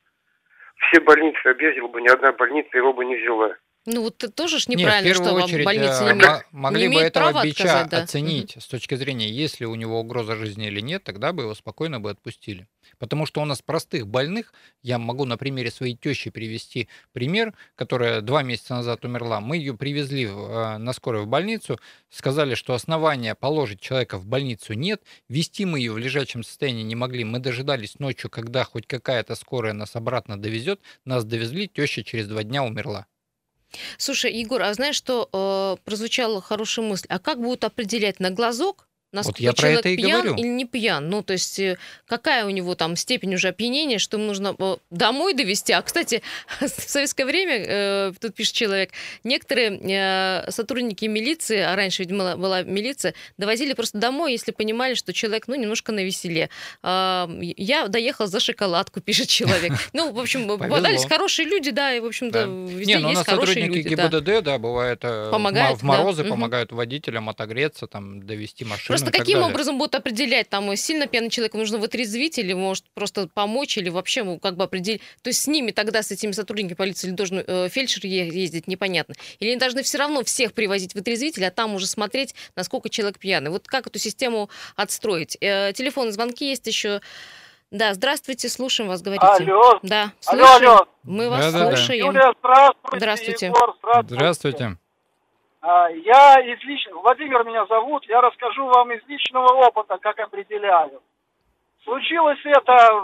Все 0.77 1.01
больницы 1.01 1.47
объездил 1.47 1.87
бы, 1.87 2.01
ни 2.01 2.07
одна 2.07 2.31
больница 2.33 2.77
его 2.77 2.93
бы 2.93 3.05
не 3.05 3.15
взяла. 3.15 3.55
Ну 3.89 4.01
вот 4.01 4.21
это 4.21 4.33
тоже 4.33 4.59
ж 4.59 4.67
неправильно, 4.67 5.07
Нет, 5.07 5.15
в 5.15 5.19
первую 5.23 5.39
что 5.39 5.45
очередь, 5.45 5.65
больница 5.65 6.03
не, 6.03 6.11
имеет, 6.11 6.45
могли 6.51 6.89
не 6.89 6.95
бы 6.95 7.01
этого 7.01 7.31
права 7.31 7.45
бича 7.45 7.63
отказать, 7.63 7.89
да. 7.89 8.01
оценить 8.01 8.57
угу. 8.57 8.61
с 8.61 8.67
точки 8.67 8.95
зрения, 8.95 9.29
есть 9.29 9.61
ли 9.61 9.65
у 9.65 9.75
него 9.75 10.01
угроза 10.01 10.35
жизни 10.35 10.67
или 10.67 10.81
нет, 10.81 11.05
тогда 11.05 11.31
бы 11.31 11.43
его 11.43 11.55
спокойно 11.55 12.01
бы 12.01 12.09
отпустили. 12.09 12.67
Потому 12.99 13.25
что 13.25 13.41
у 13.41 13.45
нас 13.45 13.61
простых 13.61 14.05
больных, 14.05 14.51
я 14.83 14.99
могу 14.99 15.23
на 15.23 15.37
примере 15.37 15.71
своей 15.71 15.95
тещи 15.95 16.29
привести 16.31 16.89
пример, 17.13 17.53
которая 17.75 18.19
два 18.19 18.43
месяца 18.43 18.75
назад 18.75 19.05
умерла. 19.05 19.39
Мы 19.39 19.55
ее 19.55 19.73
привезли 19.73 20.25
э, 20.25 20.77
на 20.77 20.91
скорой 20.91 21.21
в 21.21 21.27
больницу, 21.27 21.79
сказали, 22.09 22.55
что 22.55 22.73
основания 22.73 23.35
положить 23.35 23.79
человека 23.79 24.17
в 24.17 24.25
больницу 24.25 24.73
нет, 24.73 25.01
вести 25.29 25.63
мы 25.63 25.79
ее 25.79 25.93
в 25.93 25.97
лежачем 25.97 26.43
состоянии 26.43 26.83
не 26.83 26.95
могли. 26.95 27.23
Мы 27.23 27.39
дожидались 27.39 27.99
ночью, 27.99 28.29
когда 28.29 28.65
хоть 28.65 28.85
какая-то 28.85 29.35
скорая 29.35 29.71
нас 29.71 29.95
обратно 29.95 30.37
довезет. 30.37 30.81
Нас 31.05 31.23
довезли, 31.23 31.69
теща 31.69 32.03
через 32.03 32.27
два 32.27 32.43
дня 32.43 32.65
умерла. 32.65 33.05
Слушай, 33.97 34.33
Егор, 34.33 34.61
а 34.61 34.73
знаешь, 34.73 34.95
что 34.95 35.29
э, 35.31 35.83
прозвучала 35.83 36.41
хорошая 36.41 36.85
мысль? 36.85 37.05
А 37.09 37.19
как 37.19 37.41
будут 37.41 37.63
определять 37.63 38.19
на 38.19 38.31
глазок, 38.31 38.86
насколько 39.11 39.37
вот 39.37 39.43
я 39.43 39.53
человек 39.53 39.81
про 39.81 39.89
это 39.89 39.89
и 39.89 39.97
пьян 39.97 40.21
говорю. 40.21 40.35
или 40.35 40.47
не 40.47 40.65
пьян. 40.65 41.09
Ну, 41.09 41.23
то 41.23 41.33
есть 41.33 41.59
э, 41.59 41.77
какая 42.05 42.45
у 42.45 42.49
него 42.49 42.75
там 42.75 42.95
степень 42.95 43.35
уже 43.35 43.49
опьянения, 43.49 43.99
что 43.99 44.17
ему 44.17 44.27
нужно 44.27 44.55
э, 44.57 44.77
домой 44.91 45.33
довести. 45.33 45.73
А, 45.73 45.81
кстати, 45.81 46.21
в 46.59 46.67
советское 46.67 47.25
время, 47.25 47.63
э, 47.65 48.13
тут 48.19 48.35
пишет 48.35 48.53
человек, 48.53 48.91
некоторые 49.23 49.79
э, 49.81 50.51
сотрудники 50.51 51.05
милиции, 51.05 51.59
а 51.59 51.75
раньше, 51.75 52.03
видимо, 52.03 52.35
была 52.35 52.63
милиция, 52.63 53.13
довозили 53.37 53.73
просто 53.73 53.97
домой, 53.97 54.33
если 54.33 54.51
понимали, 54.51 54.93
что 54.93 55.13
человек, 55.13 55.47
ну, 55.47 55.55
немножко 55.55 55.91
на 55.91 56.03
веселе. 56.03 56.49
Э, 56.83 57.27
я 57.39 57.87
доехал 57.87 58.27
за 58.27 58.39
шоколадку, 58.39 58.99
пишет 59.07 59.29
человек. 59.29 59.73
Ну, 59.93 60.11
в 60.11 60.19
общем, 60.19 60.47
попадались 60.47 61.05
хорошие 61.05 61.47
люди, 61.47 61.71
да, 61.71 61.93
и, 61.93 61.99
в 61.99 62.05
общем-то, 62.05 62.43
везде 62.43 62.95
Не, 62.95 62.99
ну, 62.99 63.09
есть 63.11 63.25
хорошие 63.25 63.67
люди. 63.67 63.87
ГИБДД, 63.87 64.43
да, 64.43 64.57
бывает, 64.57 64.99
э, 65.03 65.31
в 65.31 65.83
морозы 65.83 66.23
помогают 66.25 66.71
водителям 66.71 67.29
отогреться, 67.29 67.87
там, 67.87 68.25
довести 68.25 68.65
машину. 68.65 68.96
Просто 69.01 69.17
каким 69.17 69.41
образом 69.43 69.77
будут 69.77 69.95
определять, 69.95 70.49
там, 70.49 70.75
сильно 70.75 71.07
пьяный 71.07 71.29
человек 71.29 71.53
нужно 71.53 71.77
вытрезвить 71.77 72.37
или 72.37 72.53
может 72.53 72.85
просто 72.93 73.27
помочь, 73.33 73.77
или 73.77 73.89
вообще 73.89 74.23
ну, 74.23 74.39
как 74.39 74.55
бы 74.55 74.63
определить. 74.63 75.01
То 75.21 75.29
есть 75.29 75.41
с 75.41 75.47
ними 75.47 75.71
тогда, 75.71 76.03
с 76.03 76.11
этими 76.11 76.31
сотрудниками 76.31 76.75
полиции, 76.75 77.09
должен 77.11 77.43
э, 77.45 77.69
фельдшер 77.69 78.05
ездить, 78.05 78.67
непонятно. 78.67 79.15
Или 79.39 79.51
они 79.51 79.59
должны 79.59 79.83
все 79.83 79.97
равно 79.97 80.23
всех 80.23 80.53
привозить 80.53 80.95
вытрезвитель, 80.95 81.45
а 81.45 81.51
там 81.51 81.75
уже 81.75 81.87
смотреть, 81.87 82.35
насколько 82.55 82.89
человек 82.89 83.19
пьяный. 83.19 83.51
Вот 83.51 83.67
как 83.67 83.87
эту 83.87 83.99
систему 83.99 84.49
отстроить? 84.75 85.37
Э, 85.41 85.73
телефонные 85.73 86.11
звонки 86.11 86.49
есть 86.49 86.67
еще. 86.67 87.01
Да, 87.69 87.93
здравствуйте, 87.93 88.47
слушаем 88.47 88.87
вас, 88.89 89.01
говорите. 89.01 89.25
Алло. 89.25 89.79
Да, 89.83 90.13
слушаем. 90.21 90.45
Алло, 90.45 90.71
алло. 90.71 90.87
Мы 91.03 91.29
вас 91.29 91.53
да, 91.53 91.69
слушаем. 91.69 92.07
Юлия, 92.07 92.33
здравствуйте. 92.39 92.97
Здравствуйте. 92.97 93.45
Егор, 93.47 93.75
здравствуйте. 93.81 94.15
Здравствуйте. 94.15 94.77
А, 95.67 95.89
я 95.89 96.39
из 96.39 96.63
личного, 96.63 97.01
Владимир 97.01 97.43
меня 97.43 97.65
зовут, 97.65 98.05
я 98.05 98.21
расскажу 98.21 98.67
вам 98.67 98.89
из 98.93 99.05
личного 99.05 99.67
опыта, 99.67 99.97
как 99.97 100.17
определяю. 100.17 101.01
Случилось 101.83 102.39
это 102.45 103.03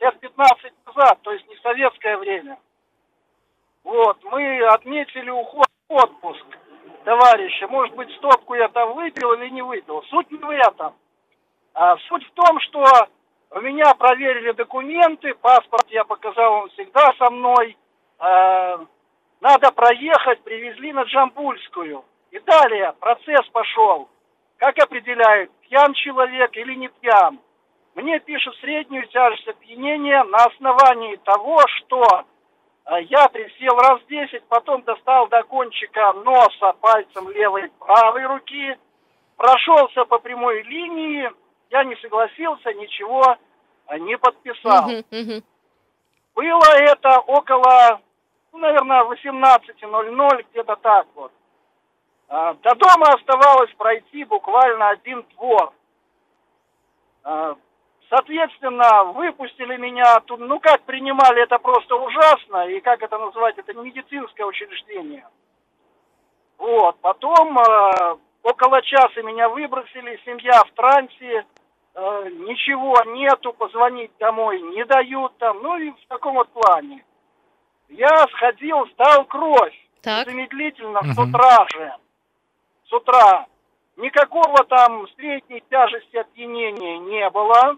лет 0.00 0.18
15 0.20 0.72
назад, 0.86 1.18
то 1.20 1.32
есть 1.32 1.46
не 1.48 1.56
советское 1.56 2.16
время. 2.16 2.58
Вот, 3.84 4.24
мы 4.24 4.64
отметили 4.68 5.28
уход 5.28 5.66
в 5.90 5.92
отпуск 5.92 6.46
товарища. 7.04 7.68
Может 7.68 7.94
быть, 7.94 8.10
стопку 8.16 8.54
я 8.54 8.68
там 8.68 8.94
выпил 8.94 9.34
или 9.34 9.50
не 9.50 9.60
выпил. 9.60 10.02
Суть 10.04 10.30
не 10.30 10.38
в 10.38 10.48
этом. 10.48 10.94
А 11.74 11.98
суть 12.08 12.26
в 12.26 12.30
том, 12.32 12.58
что 12.60 12.86
у 13.50 13.60
меня 13.60 13.92
проверили 13.96 14.52
документы, 14.52 15.34
паспорт 15.34 15.86
я 15.90 16.04
показал, 16.04 16.54
он 16.62 16.70
всегда 16.70 17.12
со 17.18 17.30
мной. 17.30 17.76
А, 18.18 18.80
надо 19.42 19.72
проехать, 19.72 20.40
привезли 20.42 20.92
на 20.92 21.02
Джамбульскую. 21.02 22.04
И 22.30 22.38
далее 22.38 22.94
процесс 23.00 23.44
пошел. 23.52 24.08
Как 24.56 24.78
определяют, 24.78 25.50
пьян 25.62 25.92
человек 25.94 26.56
или 26.56 26.74
не 26.74 26.88
пьян? 26.88 27.40
Мне 27.96 28.20
пишут 28.20 28.54
среднюю 28.60 29.06
тяжесть 29.08 29.48
опьянения 29.48 30.22
на 30.22 30.44
основании 30.44 31.16
того, 31.16 31.58
что 31.66 32.04
э, 32.86 33.02
я 33.02 33.28
присел 33.28 33.76
раз 33.76 34.00
10, 34.08 34.44
потом 34.44 34.82
достал 34.82 35.26
до 35.26 35.42
кончика 35.42 36.12
носа 36.12 36.72
пальцем 36.80 37.28
левой 37.28 37.68
правой 37.80 38.24
руки, 38.24 38.78
прошелся 39.36 40.04
по 40.04 40.20
прямой 40.20 40.62
линии, 40.62 41.28
я 41.70 41.82
не 41.82 41.96
согласился, 41.96 42.72
ничего 42.74 43.36
э, 43.88 43.98
не 43.98 44.16
подписал. 44.16 44.88
Было 46.34 46.76
это 46.78 47.18
около 47.18 48.00
ну, 48.52 48.58
наверное, 48.58 49.04
18.00, 49.04 50.46
где-то 50.50 50.76
так 50.76 51.06
вот. 51.14 51.32
А, 52.28 52.54
до 52.54 52.74
дома 52.74 53.08
оставалось 53.14 53.72
пройти 53.74 54.24
буквально 54.24 54.90
один 54.90 55.24
двор. 55.34 55.72
А, 57.24 57.56
соответственно, 58.08 59.04
выпустили 59.04 59.76
меня 59.76 60.20
тут, 60.20 60.40
ну 60.40 60.60
как 60.60 60.82
принимали, 60.82 61.42
это 61.42 61.58
просто 61.58 61.96
ужасно, 61.96 62.68
и 62.68 62.80
как 62.80 63.02
это 63.02 63.18
назвать, 63.18 63.58
это 63.58 63.72
не 63.74 63.84
медицинское 63.84 64.44
учреждение. 64.44 65.26
Вот, 66.58 66.96
потом 67.00 67.58
э, 67.58 68.16
около 68.42 68.82
часа 68.82 69.22
меня 69.22 69.48
выбросили, 69.48 70.20
семья 70.24 70.62
в 70.64 70.70
трансе, 70.72 71.44
э, 71.94 72.28
ничего 72.30 72.96
нету, 73.14 73.52
позвонить 73.52 74.12
домой 74.18 74.60
не 74.60 74.84
дают 74.84 75.36
там, 75.38 75.60
ну 75.62 75.76
и 75.78 75.90
в 75.90 76.06
таком 76.08 76.34
вот 76.34 76.48
плане. 76.50 77.04
Я 77.92 78.26
сходил, 78.28 78.86
сдал 78.94 79.24
кровь 79.26 79.76
так. 80.02 80.26
замедлительно 80.26 81.00
угу. 81.00 81.12
с 81.12 81.18
утра 81.18 81.66
же. 81.74 81.94
С 82.86 82.92
утра. 82.92 83.46
Никакого 83.96 84.64
там 84.64 85.06
средней 85.08 85.62
тяжести 85.68 86.16
опьянения 86.16 86.98
не 86.98 87.28
было. 87.30 87.76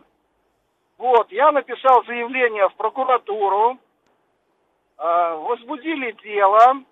Вот, 0.98 1.33
я 1.33 1.50
написал 1.50 2.05
заявление 2.05 2.68
в 2.68 2.74
прокуратуру, 2.77 3.77
э, 4.96 5.35
возбудили 5.42 6.12
дело, 6.22 6.85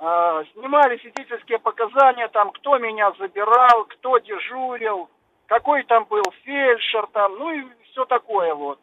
э, 0.00 0.44
снимали 0.52 0.98
свидетельские 0.98 1.60
показания, 1.60 2.26
там, 2.28 2.50
кто 2.50 2.78
меня 2.78 3.12
забирал, 3.12 3.84
кто 3.84 4.18
дежурил, 4.18 5.08
какой 5.46 5.84
там 5.84 6.06
был 6.06 6.24
фельдшер, 6.42 7.06
там, 7.12 7.38
ну 7.38 7.52
и 7.52 7.64
все 7.92 8.04
такое 8.04 8.52
вот. 8.52 8.80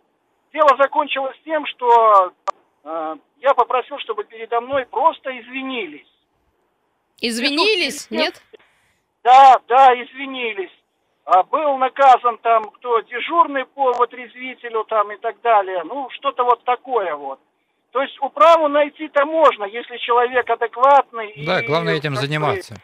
Дело 0.53 0.69
закончилось 0.77 1.37
тем, 1.43 1.65
что 1.65 2.31
я 2.85 3.53
попросил, 3.55 3.97
чтобы 3.99 4.23
передо 4.23 4.61
мной 4.61 4.85
просто 4.85 5.37
извинились. 5.39 6.07
Извинились, 7.19 8.09
нет? 8.11 8.41
Да, 9.23 9.59
да, 9.67 9.93
извинились. 10.01 10.71
А 11.25 11.41
был 11.41 11.77
наказан 11.77 12.37
там 12.37 12.65
кто 12.65 12.99
дежурный 12.99 13.65
по 13.65 13.89
отрезвителю 13.89 14.83
там 14.83 15.11
и 15.11 15.17
так 15.17 15.41
далее. 15.41 15.83
Ну, 15.83 16.07
что-то 16.11 16.43
вот 16.43 16.63
такое 16.63 17.15
вот. 17.15 17.39
То 17.91 18.01
есть 18.01 18.19
управу 18.21 18.67
найти-то 18.67 19.25
можно, 19.25 19.63
если 19.63 19.97
человек 19.97 20.47
адекватный. 20.47 21.33
Да, 21.45 21.61
и, 21.61 21.65
главное 21.65 21.95
этим 21.95 22.15
заниматься. 22.15 22.75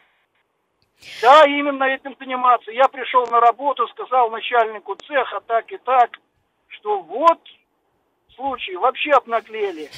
Да, 1.22 1.46
именно 1.46 1.84
этим 1.84 2.16
заниматься. 2.20 2.72
Я 2.72 2.88
пришел 2.88 3.28
на 3.28 3.40
работу, 3.40 3.88
сказал 3.90 4.32
начальнику 4.32 4.96
цеха 4.96 5.42
так 5.42 5.72
и 5.72 5.78
так, 5.78 6.18
что 6.70 7.02
вот 7.02 7.40
случай, 8.41 8.75
вообще 8.75 9.12
обнаглели. 9.12 9.89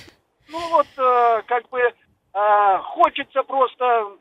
Ну 0.49 0.59
вот, 0.69 0.87
э, 0.97 1.41
как 1.47 1.67
бы, 1.69 1.79
э, 1.79 2.77
хочется 2.83 3.41
просто 3.43 4.17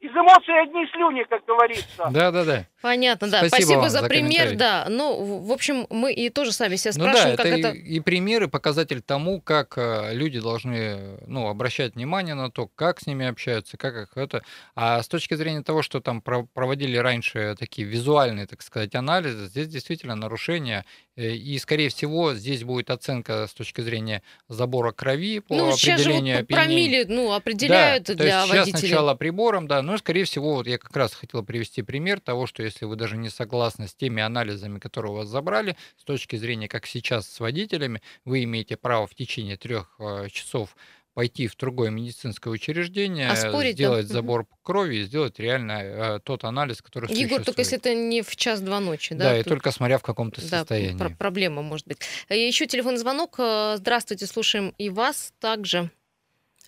из 0.00 0.10
эмоций 0.10 0.60
одни 0.62 0.86
слюни, 0.92 1.24
как 1.24 1.44
говорится. 1.46 2.08
Да, 2.10 2.30
да, 2.30 2.44
да. 2.44 2.64
Понятно, 2.80 3.28
да. 3.28 3.38
Спасибо, 3.48 3.66
Спасибо 3.66 3.90
за, 3.90 4.00
за 4.02 4.08
пример, 4.08 4.54
да. 4.56 4.86
Ну, 4.88 5.42
в 5.42 5.50
общем, 5.50 5.86
мы 5.90 6.12
и 6.12 6.30
тоже 6.30 6.52
сами 6.52 6.76
себя 6.76 6.92
спрашиваем, 6.92 7.30
ну, 7.30 7.36
да, 7.36 7.42
как 7.42 7.52
это... 7.52 7.68
И, 7.70 7.96
и 7.96 8.00
примеры, 8.00 8.46
показатель 8.46 9.02
тому, 9.02 9.40
как 9.40 9.76
э, 9.76 10.14
люди 10.14 10.38
должны, 10.38 11.18
ну, 11.26 11.48
обращать 11.48 11.96
внимание 11.96 12.34
на 12.34 12.52
то, 12.52 12.68
как 12.68 13.00
с 13.00 13.06
ними 13.06 13.26
общаются, 13.26 13.76
как 13.76 13.96
их 13.96 14.16
это. 14.16 14.44
А 14.76 15.02
с 15.02 15.08
точки 15.08 15.34
зрения 15.34 15.62
того, 15.62 15.82
что 15.82 16.00
там 16.00 16.22
проводили 16.22 16.96
раньше 16.96 17.56
такие 17.58 17.86
визуальные, 17.86 18.46
так 18.46 18.62
сказать, 18.62 18.94
анализы, 18.94 19.46
здесь 19.46 19.66
действительно 19.66 20.14
нарушения. 20.14 20.84
Э, 21.16 21.32
и, 21.32 21.58
скорее 21.58 21.88
всего, 21.88 22.34
здесь 22.34 22.62
будет 22.62 22.90
оценка 22.90 23.48
с 23.48 23.54
точки 23.54 23.80
зрения 23.80 24.22
забора 24.48 24.92
крови 24.92 25.40
по 25.40 25.56
ну, 25.56 25.70
определению 25.70 26.36
сейчас 26.36 26.40
же 26.40 26.46
промили, 26.46 27.04
ну, 27.08 27.32
определяют 27.32 28.04
да, 28.04 28.14
для 28.14 28.16
то 28.16 28.24
есть 28.24 28.50
водителей. 28.50 28.70
Сейчас 28.70 28.80
сначала 28.80 29.14
прибором, 29.16 29.66
да, 29.66 29.82
но, 29.82 29.98
скорее 29.98 30.22
всего, 30.24 30.54
вот 30.54 30.68
я 30.68 30.78
как 30.78 30.96
раз 30.96 31.12
хотел 31.14 31.42
привести 31.42 31.82
пример 31.82 32.20
того, 32.20 32.46
что 32.46 32.67
если 32.68 32.84
вы 32.84 32.96
даже 32.96 33.16
не 33.16 33.28
согласны 33.28 33.88
с 33.88 33.94
теми 33.94 34.22
анализами, 34.22 34.78
которые 34.78 35.12
у 35.12 35.16
вас 35.16 35.28
забрали, 35.28 35.76
с 35.96 36.04
точки 36.04 36.36
зрения, 36.36 36.68
как 36.68 36.86
сейчас 36.86 37.28
с 37.28 37.40
водителями, 37.40 38.00
вы 38.24 38.44
имеете 38.44 38.76
право 38.76 39.06
в 39.06 39.14
течение 39.14 39.56
трех 39.56 39.94
э, 39.98 40.28
часов 40.30 40.76
пойти 41.14 41.48
в 41.48 41.56
другое 41.56 41.90
медицинское 41.90 42.48
учреждение, 42.48 43.28
Оспорить, 43.28 43.74
сделать 43.74 44.06
да? 44.06 44.12
забор 44.12 44.46
крови 44.62 44.98
и 44.98 45.02
сделать 45.02 45.40
реально 45.40 45.72
э, 45.72 46.20
тот 46.20 46.44
анализ, 46.44 46.80
который 46.80 47.06
Егор, 47.06 47.16
существует. 47.16 47.44
только 47.44 47.60
если 47.62 47.78
это 47.78 47.92
не 47.92 48.22
в 48.22 48.36
час-два 48.36 48.78
ночи, 48.78 49.16
да? 49.16 49.24
Да, 49.24 49.36
Тут... 49.38 49.46
и 49.46 49.48
только 49.48 49.72
смотря 49.72 49.98
в 49.98 50.02
каком-то 50.02 50.40
да, 50.42 50.60
состоянии. 50.60 50.96
Пр- 50.96 51.16
проблема 51.16 51.62
может 51.62 51.88
быть. 51.88 51.98
Э, 52.28 52.38
Еще 52.38 52.66
телефонный 52.66 52.98
звонок. 52.98 53.34
Э, 53.38 53.74
здравствуйте, 53.78 54.26
слушаем 54.26 54.72
и 54.78 54.90
вас 54.90 55.32
также. 55.40 55.90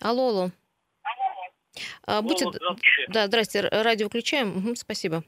Алло, 0.01 0.27
алло. 0.27 0.51
А, 2.03 2.21
будьте... 2.21 2.43
Алло, 2.43 2.53
здравствуйте. 2.53 3.05
Да, 3.07 3.27
здрасте, 3.27 3.61
радио 3.61 4.07
выключаем. 4.07 4.57
Угу, 4.57 4.75
спасибо. 4.75 5.23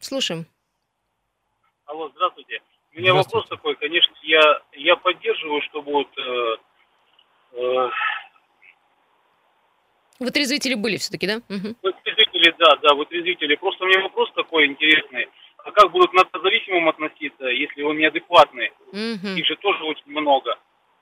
Слушаем. 0.00 0.46
Алло, 1.86 2.10
здравствуйте. 2.14 2.60
У 2.94 2.98
меня 2.98 3.12
здравствуйте. 3.12 3.36
вопрос 3.36 3.48
такой, 3.48 3.76
конечно, 3.76 4.14
я, 4.22 4.60
я 4.72 4.96
поддерживаю, 4.96 5.60
что 5.62 5.82
вот 5.82 6.08
э, 6.18 6.56
э, 7.52 7.90
Вытрезвители 10.18 10.74
были 10.74 10.96
все-таки, 10.96 11.26
да? 11.26 11.36
Угу. 11.36 11.76
Вытрезвители, 11.82 12.54
да, 12.58 12.76
да, 12.82 12.94
вытрезвители. 12.94 13.54
Просто 13.56 13.84
у 13.84 13.88
меня 13.88 14.00
вопрос 14.00 14.32
такой 14.34 14.66
интересный. 14.66 15.28
А 15.58 15.70
как 15.72 15.90
будут 15.90 16.10
к 16.10 16.14
наркозависимым 16.14 16.88
относиться, 16.88 17.46
если 17.46 17.82
он 17.82 17.98
неадекватный? 17.98 18.72
Угу. 18.92 19.36
Их 19.36 19.46
же 19.46 19.56
тоже 19.56 19.84
очень 19.84 20.10
много. 20.10 20.56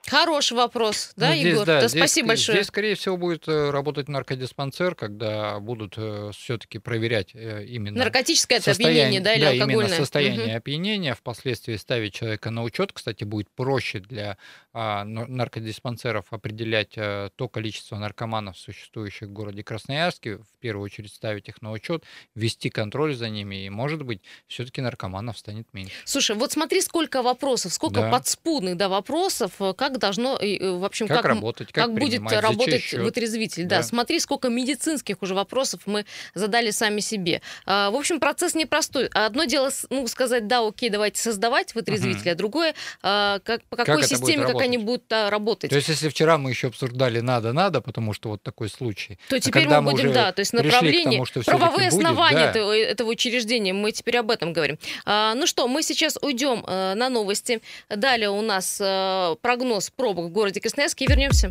Хороший 0.06 0.54
вопрос, 0.54 1.12
да, 1.16 1.30
ну, 1.30 1.34
здесь, 1.36 1.52
Егор? 1.52 1.66
Да, 1.66 1.80
да, 1.80 1.88
здесь, 1.88 2.00
спасибо 2.00 2.28
большое. 2.28 2.58
Здесь, 2.58 2.66
скорее 2.66 2.94
всего, 2.94 3.16
будет 3.16 3.48
э, 3.48 3.70
работать 3.70 4.08
наркодиспансер, 4.08 4.94
когда 4.94 5.58
будут 5.60 5.94
э, 5.96 6.30
все-таки 6.36 6.78
проверять 6.78 7.30
э, 7.34 7.64
именно 7.64 7.98
наркотическое 7.98 8.58
опьянение, 8.58 9.20
да, 9.20 9.34
или 9.34 9.40
да, 9.40 9.50
алкогольное? 9.52 9.86
именно 9.86 9.96
состояние 9.96 10.46
угу. 10.48 10.56
опьянения, 10.56 11.14
впоследствии 11.14 11.76
ставить 11.76 12.14
человека 12.14 12.50
на 12.50 12.62
учет. 12.64 12.92
Кстати, 12.92 13.24
будет 13.24 13.48
проще 13.50 14.00
для 14.00 14.36
а, 14.76 15.04
наркодиспансеров 15.04 16.26
определять 16.30 16.94
а, 16.96 17.30
то 17.36 17.48
количество 17.48 17.96
наркоманов, 17.96 18.58
существующих 18.58 19.28
в 19.28 19.32
городе 19.32 19.62
Красноярске, 19.62 20.38
в 20.38 20.58
первую 20.60 20.84
очередь 20.84 21.12
ставить 21.12 21.48
их 21.48 21.62
на 21.62 21.70
учет, 21.70 22.04
вести 22.34 22.70
контроль 22.70 23.14
за 23.14 23.28
ними, 23.28 23.64
и, 23.66 23.70
может 23.70 24.02
быть, 24.02 24.20
все-таки 24.48 24.80
наркоманов 24.80 25.38
станет 25.38 25.72
меньше. 25.72 25.94
Слушай, 26.04 26.36
вот 26.36 26.52
смотри, 26.52 26.80
сколько 26.80 27.22
вопросов, 27.22 27.72
сколько 27.72 28.00
да. 28.00 28.10
подспудных 28.10 28.76
да, 28.76 28.88
вопросов, 28.88 29.52
как 29.76 29.93
должно, 29.98 30.38
в 30.38 30.84
общем, 30.84 31.08
как, 31.08 31.18
как 31.18 31.26
работать, 31.26 31.72
как, 31.72 31.86
как 31.86 31.94
будет 31.94 32.22
работать 32.30 32.92
вытрезвитель. 32.92 33.64
Да. 33.64 33.78
да, 33.78 33.82
смотри, 33.82 34.20
сколько 34.20 34.48
медицинских 34.48 35.22
уже 35.22 35.34
вопросов 35.34 35.82
мы 35.86 36.04
задали 36.34 36.70
сами 36.70 37.00
себе. 37.00 37.42
А, 37.66 37.90
в 37.90 37.96
общем, 37.96 38.20
процесс 38.20 38.54
непростой. 38.54 39.08
Одно 39.12 39.44
дело, 39.44 39.70
ну, 39.90 40.06
сказать, 40.08 40.46
да, 40.46 40.66
окей, 40.66 40.90
давайте 40.90 41.20
создавать 41.20 41.74
вытрезвитель, 41.74 42.20
угу. 42.20 42.30
а 42.30 42.34
другое, 42.34 42.74
как, 43.02 43.62
по 43.68 43.76
какой 43.76 44.00
как 44.00 44.06
системе, 44.06 44.46
как 44.46 44.60
они 44.60 44.78
будут 44.78 45.10
а, 45.12 45.30
работать. 45.30 45.70
То 45.70 45.76
есть, 45.76 45.88
если 45.88 46.08
вчера 46.08 46.38
мы 46.38 46.50
еще 46.50 46.68
обсуждали 46.68 47.20
надо-надо, 47.20 47.80
потому 47.80 48.12
что 48.12 48.30
вот 48.30 48.42
такой 48.42 48.68
случай. 48.68 49.18
То 49.28 49.36
а 49.36 49.40
теперь 49.40 49.68
мы 49.68 49.82
будем, 49.82 50.12
да, 50.12 50.32
то 50.32 50.40
есть 50.40 50.52
направление, 50.52 51.12
тому, 51.12 51.26
что 51.26 51.42
правовые 51.42 51.88
основания 51.88 52.34
будет, 52.34 52.44
да. 52.44 52.50
этого, 52.50 52.76
этого 52.76 53.10
учреждения, 53.10 53.72
мы 53.72 53.92
теперь 53.92 54.18
об 54.18 54.30
этом 54.30 54.52
говорим. 54.52 54.78
А, 55.04 55.34
ну 55.34 55.46
что, 55.46 55.68
мы 55.68 55.82
сейчас 55.82 56.18
уйдем 56.20 56.64
а, 56.66 56.94
на 56.94 57.08
новости. 57.08 57.60
Далее 57.88 58.30
у 58.30 58.42
нас 58.42 58.78
а, 58.80 59.34
прогноз 59.36 59.83
пробок 59.90 60.26
в 60.26 60.30
городе 60.30 60.60
Красноярске 60.60 61.04
и 61.04 61.08
вернемся. 61.08 61.50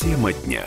Тема 0.00 0.32
дня. 0.32 0.64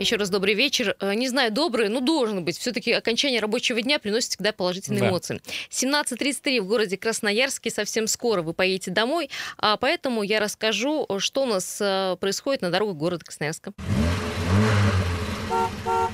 Еще 0.00 0.16
раз 0.16 0.30
добрый 0.30 0.54
вечер. 0.54 0.96
Э, 0.98 1.12
не 1.12 1.28
знаю, 1.28 1.52
добрый, 1.52 1.90
но 1.90 2.00
должен 2.00 2.42
быть. 2.42 2.56
Все-таки 2.56 2.90
окончание 2.90 3.38
рабочего 3.38 3.82
дня 3.82 3.98
приносит 3.98 4.30
всегда 4.30 4.52
положительные 4.52 5.00
да. 5.00 5.10
эмоции. 5.10 5.42
17.33 5.68 6.62
в 6.62 6.66
городе 6.66 6.96
Красноярске. 6.96 7.70
Совсем 7.70 8.06
скоро 8.06 8.40
вы 8.40 8.54
поедете 8.54 8.90
домой. 8.90 9.28
А 9.58 9.76
поэтому 9.76 10.22
я 10.22 10.40
расскажу, 10.40 11.06
что 11.18 11.42
у 11.42 11.46
нас 11.46 11.78
э, 11.82 12.16
происходит 12.18 12.62
на 12.62 12.70
дорогах 12.70 12.96
города 12.96 13.24
Красноярска. 13.26 13.72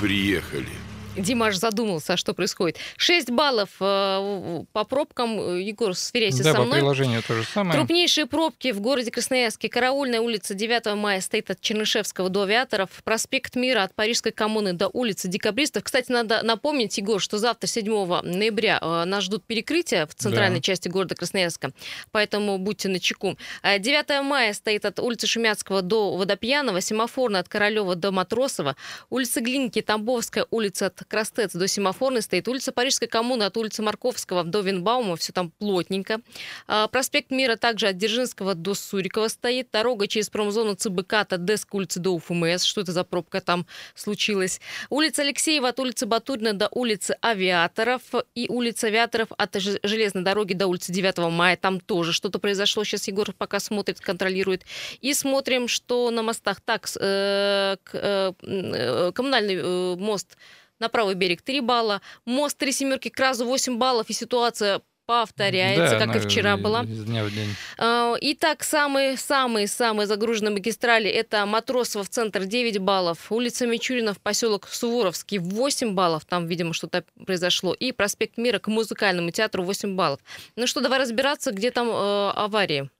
Приехали. 0.00 0.85
Димаш 1.16 1.56
задумался, 1.56 2.14
а 2.14 2.16
что 2.16 2.34
происходит. 2.34 2.78
6 2.96 3.30
баллов 3.30 3.70
э, 3.80 4.64
по 4.72 4.84
пробкам. 4.84 5.58
Егор, 5.58 5.94
сверяйся 5.94 6.44
да, 6.44 6.52
со 6.52 6.58
мной. 6.58 6.66
Да, 6.66 6.70
по 6.72 6.76
приложению 6.76 7.22
то 7.22 7.34
же 7.34 7.44
самое. 7.44 7.78
Крупнейшие 7.78 8.26
пробки 8.26 8.72
в 8.72 8.80
городе 8.80 9.10
Красноярске. 9.10 9.68
Караульная 9.68 10.20
улица 10.20 10.54
9 10.54 10.94
мая 10.96 11.20
стоит 11.20 11.50
от 11.50 11.60
Чернышевского 11.60 12.28
до 12.28 12.42
Авиаторов. 12.42 12.90
Проспект 13.04 13.56
Мира 13.56 13.82
от 13.82 13.94
Парижской 13.94 14.32
коммуны 14.32 14.72
до 14.72 14.88
улицы 14.88 15.28
Декабристов. 15.28 15.84
Кстати, 15.84 16.12
надо 16.12 16.42
напомнить, 16.42 16.96
Егор, 16.98 17.20
что 17.20 17.38
завтра, 17.38 17.66
7 17.66 17.86
ноября, 18.22 18.78
э, 18.80 19.04
нас 19.04 19.24
ждут 19.24 19.44
перекрытия 19.44 20.06
в 20.06 20.14
центральной 20.14 20.58
да. 20.58 20.62
части 20.62 20.88
города 20.88 21.14
Красноярска. 21.14 21.72
Поэтому 22.12 22.58
будьте 22.58 22.88
начеку. 22.88 23.36
9 23.62 24.10
э, 24.10 24.22
мая 24.22 24.52
стоит 24.52 24.84
от 24.84 25.00
улицы 25.00 25.26
Шумяцкого 25.26 25.82
до 25.82 26.16
Водопьянова. 26.16 26.80
Семафорная 26.80 27.40
от 27.40 27.48
Королева 27.48 27.94
до 27.94 28.12
Матросова. 28.12 28.76
Улица 29.10 29.40
Глинки, 29.40 29.80
Тамбовская 29.80 30.46
улица 30.50 30.86
от 30.86 31.05
Крастец 31.08 31.52
до 31.52 31.68
Семафорной 31.68 32.22
стоит. 32.22 32.48
Улица 32.48 32.72
Парижской 32.72 33.08
коммуны 33.08 33.44
от 33.44 33.56
улицы 33.56 33.82
Марковского 33.82 34.44
до 34.44 34.60
Винбаума, 34.60 35.16
все 35.16 35.32
там 35.32 35.50
плотненько. 35.50 36.20
А, 36.66 36.88
проспект 36.88 37.30
Мира 37.30 37.56
также 37.56 37.88
от 37.88 37.96
Дзержинского 37.96 38.54
до 38.54 38.74
Сурикова 38.74 39.28
стоит. 39.28 39.68
Дорога 39.72 40.06
через 40.06 40.30
промзону 40.30 40.74
ЦБК 40.74 41.14
от 41.14 41.44
Деск 41.44 41.74
улицы 41.74 42.00
до 42.00 42.10
УФМС. 42.10 42.64
Что 42.64 42.80
это 42.80 42.92
за 42.92 43.04
пробка 43.04 43.40
там 43.40 43.66
случилась? 43.94 44.60
Улица 44.90 45.22
Алексеева 45.22 45.68
от 45.68 45.80
улицы 45.80 46.06
Батурина 46.06 46.52
до 46.52 46.68
улицы 46.70 47.16
Авиаторов. 47.20 48.02
И 48.34 48.46
улица 48.48 48.88
Авиаторов 48.88 49.28
от 49.36 49.56
железной 49.56 50.24
дороги 50.24 50.54
до 50.54 50.66
улицы 50.66 50.92
9 50.92 51.18
мая. 51.30 51.56
Там 51.56 51.80
тоже 51.80 52.12
что-то 52.12 52.38
произошло. 52.38 52.84
Сейчас 52.84 53.08
Егор 53.08 53.32
пока 53.32 53.60
смотрит, 53.60 54.00
контролирует. 54.00 54.64
И 55.00 55.14
смотрим, 55.14 55.68
что 55.68 56.10
на 56.10 56.22
мостах. 56.22 56.60
Так, 56.60 56.88
э, 56.98 57.76
э, 57.92 58.32
э, 58.42 59.12
коммунальный 59.12 59.56
э, 59.56 59.96
мост 59.96 60.36
на 60.78 60.88
правый 60.88 61.14
берег 61.14 61.42
3 61.42 61.60
балла, 61.60 62.00
мост 62.24 62.56
Три 62.58 62.72
Семерки 62.72 63.08
к 63.08 63.18
Разу 63.18 63.44
8 63.44 63.78
баллов, 63.78 64.08
и 64.08 64.12
ситуация 64.12 64.80
повторяется, 65.06 65.98
да, 65.98 66.06
как 66.06 66.16
и 66.16 66.18
вчера 66.18 66.56
была. 66.56 66.82
Из 66.82 67.04
дня 67.04 67.24
в 67.24 67.32
день. 67.32 67.54
А, 67.78 68.14
итак, 68.20 68.64
самые-самые-самые 68.64 70.06
загруженные 70.06 70.50
магистрали 70.50 71.08
это 71.08 71.46
Матросово 71.46 72.04
в 72.04 72.08
центр 72.08 72.44
9 72.44 72.78
баллов, 72.78 73.30
улица 73.30 73.66
Мичурина 73.66 74.12
в 74.12 74.20
поселок 74.20 74.68
Суворовский 74.68 75.38
8 75.38 75.94
баллов, 75.94 76.24
там, 76.24 76.46
видимо, 76.46 76.74
что-то 76.74 77.04
произошло, 77.24 77.72
и 77.72 77.92
проспект 77.92 78.36
Мира 78.36 78.58
к 78.58 78.66
музыкальному 78.66 79.30
театру 79.30 79.62
8 79.62 79.94
баллов. 79.94 80.20
Ну 80.56 80.66
что, 80.66 80.80
давай 80.80 80.98
разбираться, 80.98 81.52
где 81.52 81.70
там 81.70 81.88
э, 81.88 82.30
аварии. 82.30 82.90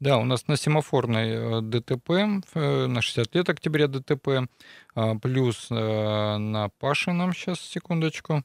Да, 0.00 0.18
у 0.18 0.24
нас 0.24 0.46
на 0.46 0.56
семафорной 0.56 1.30
э, 1.30 1.60
ДТП, 1.60 2.10
э, 2.10 2.86
на 2.86 3.02
60 3.02 3.34
лет 3.34 3.48
октября 3.48 3.88
ДТП, 3.88 4.48
а, 4.94 5.16
плюс 5.16 5.66
э, 5.70 6.36
на 6.36 6.68
Пашином, 6.78 7.32
сейчас, 7.34 7.60
секундочку, 7.60 8.44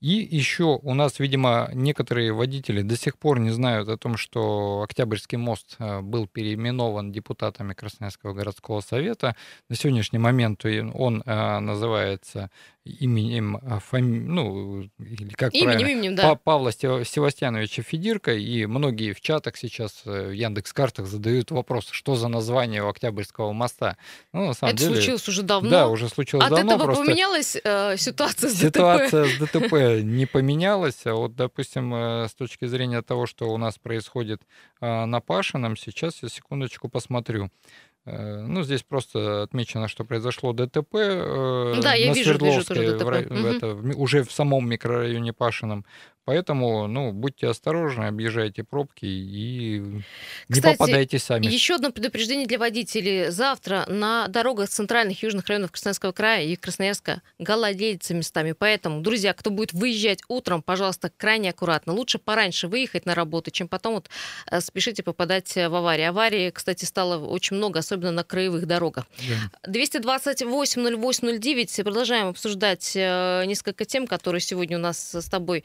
и 0.00 0.10
еще 0.10 0.80
у 0.82 0.94
нас, 0.94 1.20
видимо, 1.20 1.70
некоторые 1.72 2.32
водители 2.32 2.82
до 2.82 2.96
сих 2.96 3.16
пор 3.16 3.38
не 3.38 3.50
знают 3.50 3.88
о 3.88 3.96
том, 3.96 4.16
что 4.16 4.82
Октябрьский 4.82 5.38
мост 5.38 5.76
был 5.78 6.26
переименован 6.26 7.12
депутатами 7.12 7.72
Красноярского 7.72 8.32
городского 8.32 8.80
совета. 8.80 9.36
На 9.68 9.76
сегодняшний 9.76 10.18
момент 10.18 10.64
он 10.64 11.22
называется 11.24 12.50
именем, 12.84 13.56
э, 13.56 13.78
фами... 13.80 14.18
ну, 14.18 14.82
или 14.98 15.30
как 15.34 15.54
именем, 15.54 15.70
правильно, 15.70 15.90
именем, 15.90 16.14
да. 16.16 16.34
Павла 16.34 16.72
Севастьяновича 16.72 17.82
Федирка, 17.82 18.34
и 18.34 18.66
многие 18.66 19.12
в 19.12 19.20
чатах 19.20 19.56
сейчас, 19.56 20.02
в 20.04 20.30
Яндекс-картах 20.32 21.06
задают 21.06 21.50
вопрос, 21.50 21.88
что 21.90 22.16
за 22.16 22.28
название 22.28 22.82
у 22.82 22.88
Октябрьского 22.88 23.52
моста. 23.52 23.96
Ну, 24.32 24.46
на 24.48 24.54
самом 24.54 24.74
Это 24.74 24.84
деле, 24.84 24.94
случилось 24.96 25.28
уже 25.28 25.42
давно. 25.42 25.70
Да, 25.70 25.88
уже 25.88 26.08
случилось 26.08 26.44
От 26.44 26.50
давно. 26.50 26.72
От 26.72 26.74
этого 26.74 26.86
просто... 26.86 27.04
поменялась 27.04 27.56
э, 27.62 27.96
ситуация 27.96 28.50
с 28.50 28.54
ситуация 28.54 28.70
ДТП? 28.70 29.10
Ситуация 29.10 29.24
с 29.26 29.38
ДТП 29.38 29.72
не 30.04 30.26
поменялось. 30.26 31.06
А 31.06 31.14
вот, 31.14 31.36
допустим, 31.36 31.94
э, 31.94 32.28
с 32.28 32.34
точки 32.34 32.64
зрения 32.64 33.02
того, 33.02 33.26
что 33.26 33.48
у 33.52 33.58
нас 33.58 33.78
происходит 33.78 34.42
а, 34.80 35.06
на 35.06 35.20
Пашином, 35.20 35.76
сейчас 35.76 36.22
я 36.22 36.28
секундочку 36.28 36.88
посмотрю. 36.88 37.50
Э, 38.04 38.40
ну, 38.40 38.62
здесь 38.62 38.82
просто 38.82 39.42
отмечено, 39.42 39.86
что 39.86 40.04
произошло 40.04 40.52
ДТП 40.52 40.94
э, 40.94 41.80
да, 41.80 41.94
я 41.94 42.10
на 42.10 42.14
вижу, 42.14 42.30
Свердловске, 42.30 42.74
вижу 42.74 42.98
тоже 42.98 43.22
ДТП. 43.22 43.30
В, 43.30 43.42
в, 43.42 43.46
это, 43.46 43.74
уже 43.96 44.24
в 44.24 44.32
самом 44.32 44.68
микрорайоне 44.68 45.32
Пашином. 45.32 45.84
Поэтому, 46.24 46.86
ну, 46.86 47.12
будьте 47.12 47.48
осторожны, 47.48 48.04
объезжайте 48.04 48.62
пробки 48.62 49.04
и 49.04 49.80
не 49.80 50.04
Кстати, 50.48 50.76
попадайте 50.76 51.18
сами. 51.18 51.46
Еще 51.46 51.74
одно 51.74 51.90
предупреждение 51.90 52.46
для 52.46 52.58
водителей. 52.58 53.30
Завтра 53.30 53.86
на 53.88 54.28
дорогах 54.28 54.68
центральных 54.68 55.20
южных 55.24 55.48
районов 55.48 55.72
Красноярского 55.72 56.12
края 56.12 56.44
и 56.44 56.54
Красноярска 56.54 57.22
гололедица 57.40 58.14
местами. 58.14 58.52
Поэтому, 58.52 59.00
друзья, 59.00 59.32
кто 59.32 59.50
будет 59.50 59.72
выезжать 59.72 60.20
утром, 60.28 60.62
пожалуйста, 60.62 61.10
крайне 61.16 61.50
аккуратно. 61.50 61.92
Лучше 61.92 62.18
пораньше 62.18 62.68
выехать 62.68 63.04
на 63.04 63.16
работу, 63.16 63.50
чем 63.50 63.66
потом 63.66 63.94
вот 63.94 64.08
э, 64.48 64.60
спешите 64.60 65.02
попадать 65.02 65.52
в 65.56 65.74
аварии. 65.74 66.04
Аварии, 66.04 66.50
кстати, 66.50 66.84
стало 66.84 67.18
очень 67.26 67.56
много, 67.56 67.80
особенно 67.80 68.12
на 68.12 68.22
краевых 68.22 68.66
дорогах. 68.66 69.06
Да. 69.64 69.72
228-08-09. 69.72 71.82
Продолжаем 71.82 72.28
обсуждать 72.28 72.92
э, 72.94 73.42
несколько 73.46 73.84
тем, 73.84 74.06
которые 74.06 74.40
сегодня 74.40 74.78
у 74.78 74.80
нас 74.80 75.16
с 75.16 75.28
тобой 75.28 75.64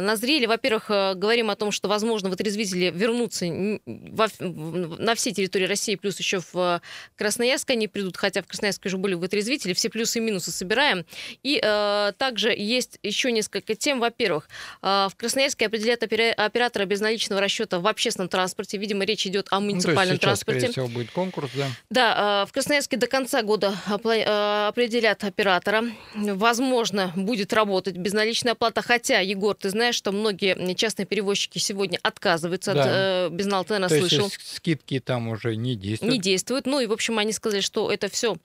назрели. 0.00 0.46
Во-первых, 0.46 0.90
э, 0.90 1.14
говорим 1.14 1.50
о 1.50 1.56
том, 1.56 1.70
что, 1.70 1.88
возможно, 1.88 2.28
вытрезвители 2.28 2.92
вернутся 2.94 3.46
во, 3.86 4.28
на 4.38 5.14
всей 5.14 5.32
территории 5.32 5.66
России, 5.66 5.94
плюс 5.96 6.18
еще 6.18 6.40
в 6.40 6.54
э, 6.54 6.80
Красноярск 7.16 7.70
они 7.70 7.88
придут, 7.88 8.16
хотя 8.16 8.42
в 8.42 8.46
Красноярске 8.46 8.88
уже 8.88 8.98
были 8.98 9.14
вытрезвители. 9.14 9.72
Все 9.72 9.88
плюсы 9.88 10.18
и 10.18 10.22
минусы 10.22 10.50
собираем. 10.50 11.04
И 11.42 11.60
э, 11.62 12.12
также 12.18 12.50
есть 12.50 12.98
еще 13.02 13.32
несколько 13.32 13.74
тем. 13.74 14.00
Во-первых, 14.00 14.48
э, 14.82 15.08
в 15.10 15.16
Красноярске 15.16 15.66
определяют 15.66 16.02
оператора 16.02 16.84
безналичного 16.84 17.40
расчета 17.40 17.78
в 17.78 17.86
общественном 17.86 18.28
транспорте. 18.28 18.76
Видимо, 18.78 19.04
речь 19.04 19.26
идет 19.26 19.48
о 19.50 19.60
муниципальном 19.60 20.14
ну, 20.14 20.18
то 20.18 20.30
есть 20.30 20.42
сейчас, 20.42 20.44
транспорте. 20.44 20.60
Скорее 20.60 20.72
всего, 20.72 20.88
будет 20.88 21.10
конкурс, 21.10 21.50
да? 21.54 21.66
Да, 21.90 22.42
э, 22.42 22.48
в 22.48 22.52
Красноярске 22.52 22.96
до 22.96 23.06
конца 23.06 23.42
года 23.42 23.74
э, 23.88 24.66
определят 24.68 25.24
оператора. 25.24 25.84
Возможно, 26.14 27.12
будет 27.16 27.52
работать 27.52 27.96
безналичная 27.96 28.52
оплата. 28.52 28.82
Хотя, 28.82 29.20
Егор, 29.20 29.54
ты 29.54 29.69
знаешь, 29.70 29.94
что 29.94 30.12
многие 30.12 30.74
частные 30.74 31.06
перевозчики 31.06 31.58
сегодня 31.58 31.98
отказываются 32.02 32.74
да. 32.74 32.80
от 32.82 32.88
э, 32.88 33.34
безналтена, 33.34 33.88
То 33.88 33.98
слышал. 33.98 34.24
Есть 34.24 34.56
скидки 34.56 35.00
там 35.00 35.28
уже 35.28 35.56
не 35.56 35.76
действуют? 35.76 36.12
Не 36.12 36.20
действуют. 36.20 36.66
Ну 36.66 36.80
и, 36.80 36.86
в 36.86 36.92
общем, 36.92 37.18
они 37.18 37.32
сказали, 37.32 37.60
что 37.60 37.90
это 37.90 38.08
все 38.08 38.36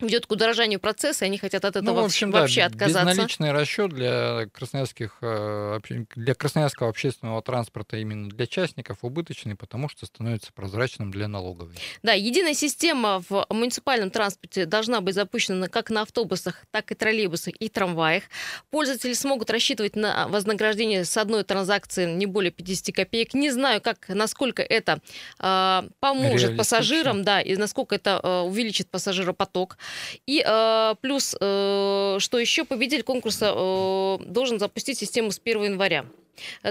ведет 0.00 0.26
к 0.26 0.32
удорожанию 0.32 0.80
процесса, 0.80 1.24
и 1.24 1.28
они 1.28 1.38
хотят 1.38 1.64
от 1.64 1.76
этого 1.76 1.94
ну, 1.94 2.02
в 2.02 2.04
общем, 2.04 2.30
вообще 2.30 2.60
да, 2.60 2.66
отказаться. 2.66 3.10
Безналичный 3.10 3.52
расчет 3.52 3.90
для 3.90 4.46
красноярских 4.52 5.18
э, 5.22 5.80
для 6.14 6.34
красноярского 6.34 6.88
общественного 6.88 7.42
транспорта 7.42 7.96
именно 7.96 8.28
для 8.28 8.46
частников 8.46 8.98
убыточный, 9.02 9.56
потому 9.56 9.88
что 9.88 10.06
становится 10.06 10.52
прозрачным 10.52 11.10
для 11.10 11.28
налоговой. 11.28 11.74
Да, 12.02 12.12
единая 12.12 12.54
система 12.54 13.22
в 13.28 13.46
муниципальном 13.50 14.10
транспорте 14.10 14.66
должна 14.66 15.00
быть 15.00 15.14
запущена 15.14 15.68
как 15.68 15.90
на 15.90 16.02
автобусах, 16.02 16.64
так 16.70 16.90
и 16.92 16.94
троллейбусах 16.94 17.54
и 17.58 17.68
трамваях. 17.68 18.24
Пользователи 18.70 19.12
смогут 19.14 19.50
рассчитывать 19.50 19.96
на 19.96 20.28
вознаграждение 20.28 21.04
с 21.04 21.16
одной 21.16 21.44
транзакции 21.44 22.06
не 22.06 22.26
более 22.26 22.50
50 22.50 22.94
копеек. 22.94 23.34
Не 23.34 23.50
знаю, 23.50 23.80
как, 23.80 24.08
насколько 24.08 24.62
это 24.62 25.00
э, 25.40 25.82
поможет 26.00 26.56
пассажирам, 26.56 27.24
да, 27.24 27.40
и 27.40 27.56
насколько 27.56 27.94
это 27.94 28.20
э, 28.22 28.40
увеличит 28.40 28.90
пассажиропоток. 28.90 29.78
И 30.26 30.42
э, 30.44 30.94
плюс, 31.00 31.36
э, 31.40 32.16
что 32.18 32.38
еще 32.38 32.64
победитель 32.64 33.02
конкурса 33.02 33.52
э, 33.54 34.18
должен 34.26 34.58
запустить 34.58 34.98
систему 34.98 35.30
с 35.30 35.40
1 35.42 35.64
января. 35.64 36.04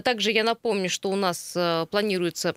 Также 0.03 0.31
я 0.31 0.43
напомню, 0.43 0.89
что 0.89 1.09
у 1.09 1.15
нас 1.15 1.53
э, 1.55 1.85
планируется 1.89 2.49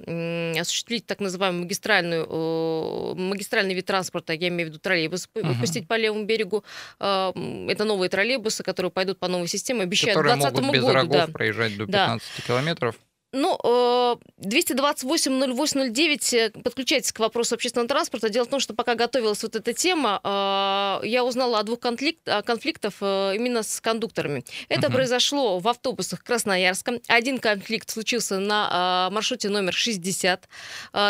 осуществить 0.58 1.06
так 1.06 1.20
называемую 1.20 1.64
магистральную, 1.64 2.26
э, 2.28 3.14
магистральный 3.16 3.74
вид 3.74 3.86
транспорта, 3.86 4.32
я 4.32 4.48
имею 4.48 4.68
в 4.68 4.70
виду 4.70 4.80
троллейбус, 4.80 5.28
uh-huh. 5.34 5.46
выпустить 5.46 5.88
по 5.88 5.96
левому 5.96 6.24
берегу. 6.24 6.64
Э, 6.98 7.32
это 7.68 7.84
новые 7.84 8.08
троллейбусы, 8.08 8.62
которые 8.62 8.90
пойдут 8.90 9.18
по 9.18 9.28
новой 9.28 9.48
системе, 9.48 9.82
обещают 9.82 10.16
которые 10.16 10.36
к 10.36 10.40
2020 10.40 10.70
году. 10.70 10.86
без 10.86 10.94
рогов 10.94 11.26
да. 11.26 11.32
проезжать 11.32 11.76
до 11.76 11.86
15 11.86 12.28
да. 12.36 12.42
километров. 12.46 12.96
Ну, 13.32 13.56
228-08-09, 14.40 16.34
э, 16.36 16.50
подключайтесь 16.50 17.12
к 17.12 17.20
вопросу 17.20 17.54
общественного 17.54 17.88
транспорта. 17.88 18.28
Дело 18.28 18.44
в 18.44 18.48
том, 18.48 18.58
что 18.58 18.74
пока 18.74 18.96
готовилась 18.96 19.42
вот 19.42 19.54
эта 19.54 19.72
тема, 19.72 20.20
э, 20.22 21.06
я 21.06 21.24
узнала 21.24 21.60
о 21.60 21.62
двух 21.62 21.78
конфликт, 21.78 22.20
конфликтах 22.44 22.94
э, 23.00 23.36
именно 23.36 23.62
с 23.62 23.80
кондукторами. 23.80 24.44
Это 24.68 24.88
uh-huh. 24.88 24.92
произошло 24.92 25.60
в 25.60 25.68
автобусах 25.68 26.24
Красноярска. 26.24 27.00
Один 27.06 27.38
конфликт 27.38 27.88
случился 27.90 28.40
на 28.40 29.08
маршруте 29.12 29.48
номер 29.48 29.72
60. 29.74 30.48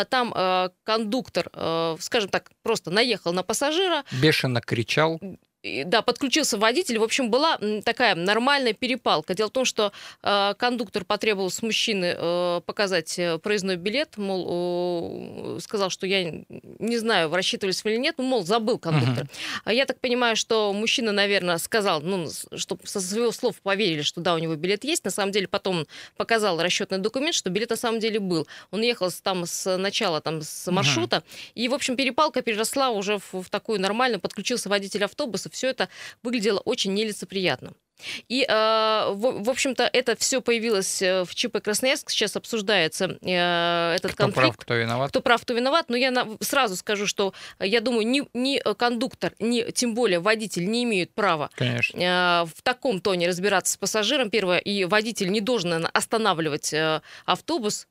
Там 0.09 0.71
кондуктор, 0.83 1.49
скажем 1.99 2.29
так, 2.29 2.51
просто 2.63 2.91
наехал 2.91 3.33
на 3.33 3.43
пассажира. 3.43 4.03
Бешено 4.21 4.61
кричал 4.61 5.19
да, 5.63 6.01
подключился 6.01 6.57
водитель. 6.57 6.97
В 6.97 7.03
общем, 7.03 7.29
была 7.29 7.59
такая 7.83 8.15
нормальная 8.15 8.73
перепалка. 8.73 9.35
Дело 9.35 9.49
в 9.49 9.51
том, 9.51 9.65
что 9.65 9.91
э, 10.23 10.53
кондуктор 10.57 11.05
потребовал 11.05 11.51
с 11.51 11.61
мужчины 11.61 12.15
э, 12.17 12.61
показать 12.65 13.17
э, 13.19 13.37
проездной 13.37 13.75
билет, 13.75 14.17
мол, 14.17 15.57
э, 15.57 15.59
сказал, 15.61 15.89
что 15.91 16.07
я 16.07 16.43
не 16.79 16.97
знаю, 16.97 17.31
рассчитывались 17.33 17.83
вы 17.83 17.91
или 17.91 17.97
нет, 17.97 18.15
ну, 18.17 18.23
мол, 18.23 18.43
забыл 18.43 18.79
кондуктор. 18.79 19.27
Uh-huh. 19.65 19.73
Я 19.73 19.85
так 19.85 19.99
понимаю, 19.99 20.35
что 20.35 20.73
мужчина, 20.73 21.11
наверное, 21.11 21.59
сказал, 21.59 22.01
ну, 22.01 22.27
чтобы 22.55 22.87
со 22.87 22.99
своего 22.99 23.31
слов 23.31 23.61
поверили, 23.61 24.01
что 24.01 24.19
да, 24.19 24.33
у 24.33 24.39
него 24.39 24.55
билет 24.55 24.83
есть. 24.83 25.05
На 25.05 25.11
самом 25.11 25.31
деле 25.31 25.47
потом 25.47 25.85
показал 26.17 26.59
расчетный 26.59 26.97
документ, 26.97 27.35
что 27.35 27.51
билет 27.51 27.69
на 27.69 27.75
самом 27.75 27.99
деле 27.99 28.19
был. 28.19 28.47
Он 28.71 28.81
ехал 28.81 29.11
там 29.21 29.45
с 29.45 29.77
начала, 29.77 30.21
там, 30.21 30.41
с 30.41 30.71
маршрута, 30.71 31.17
uh-huh. 31.17 31.51
и, 31.53 31.67
в 31.67 31.75
общем, 31.75 31.95
перепалка 31.95 32.41
переросла 32.41 32.89
уже 32.89 33.19
в, 33.19 33.43
в 33.43 33.49
такую 33.51 33.79
нормальную, 33.79 34.19
подключился 34.19 34.67
водитель 34.67 35.03
автобуса, 35.03 35.50
все 35.51 35.69
это 35.69 35.89
выглядело 36.23 36.59
очень 36.59 36.93
нелицеприятно. 36.93 37.73
И, 38.27 38.47
в, 38.49 39.43
в 39.43 39.49
общем-то, 39.49 39.87
это 39.93 40.15
все 40.15 40.41
появилось 40.41 41.03
в 41.03 41.35
ЧП 41.35 41.61
Красноярск. 41.61 42.09
Сейчас 42.09 42.35
обсуждается 42.35 43.05
этот 43.21 44.13
кто 44.13 44.23
конфликт. 44.23 44.33
Прав, 44.33 44.57
кто 44.57 44.73
виноват. 44.73 45.09
Кто 45.09 45.21
прав, 45.21 45.41
кто 45.43 45.53
виноват. 45.53 45.85
Но 45.89 45.97
я 45.97 46.27
сразу 46.39 46.75
скажу, 46.75 47.05
что 47.05 47.35
я 47.59 47.79
думаю, 47.79 48.07
ни, 48.07 48.23
ни 48.33 48.59
кондуктор, 48.73 49.33
ни 49.37 49.69
тем 49.69 49.93
более 49.93 50.19
водитель 50.19 50.67
не 50.67 50.83
имеют 50.83 51.13
права 51.13 51.51
Конечно. 51.53 52.47
в 52.51 52.61
таком 52.63 53.01
тоне 53.01 53.27
разбираться 53.27 53.73
с 53.73 53.77
пассажиром. 53.77 54.31
Первое, 54.31 54.57
и 54.57 54.85
водитель 54.85 55.29
не 55.29 55.41
должен 55.41 55.87
останавливать 55.93 56.73
автобус, 57.25 57.87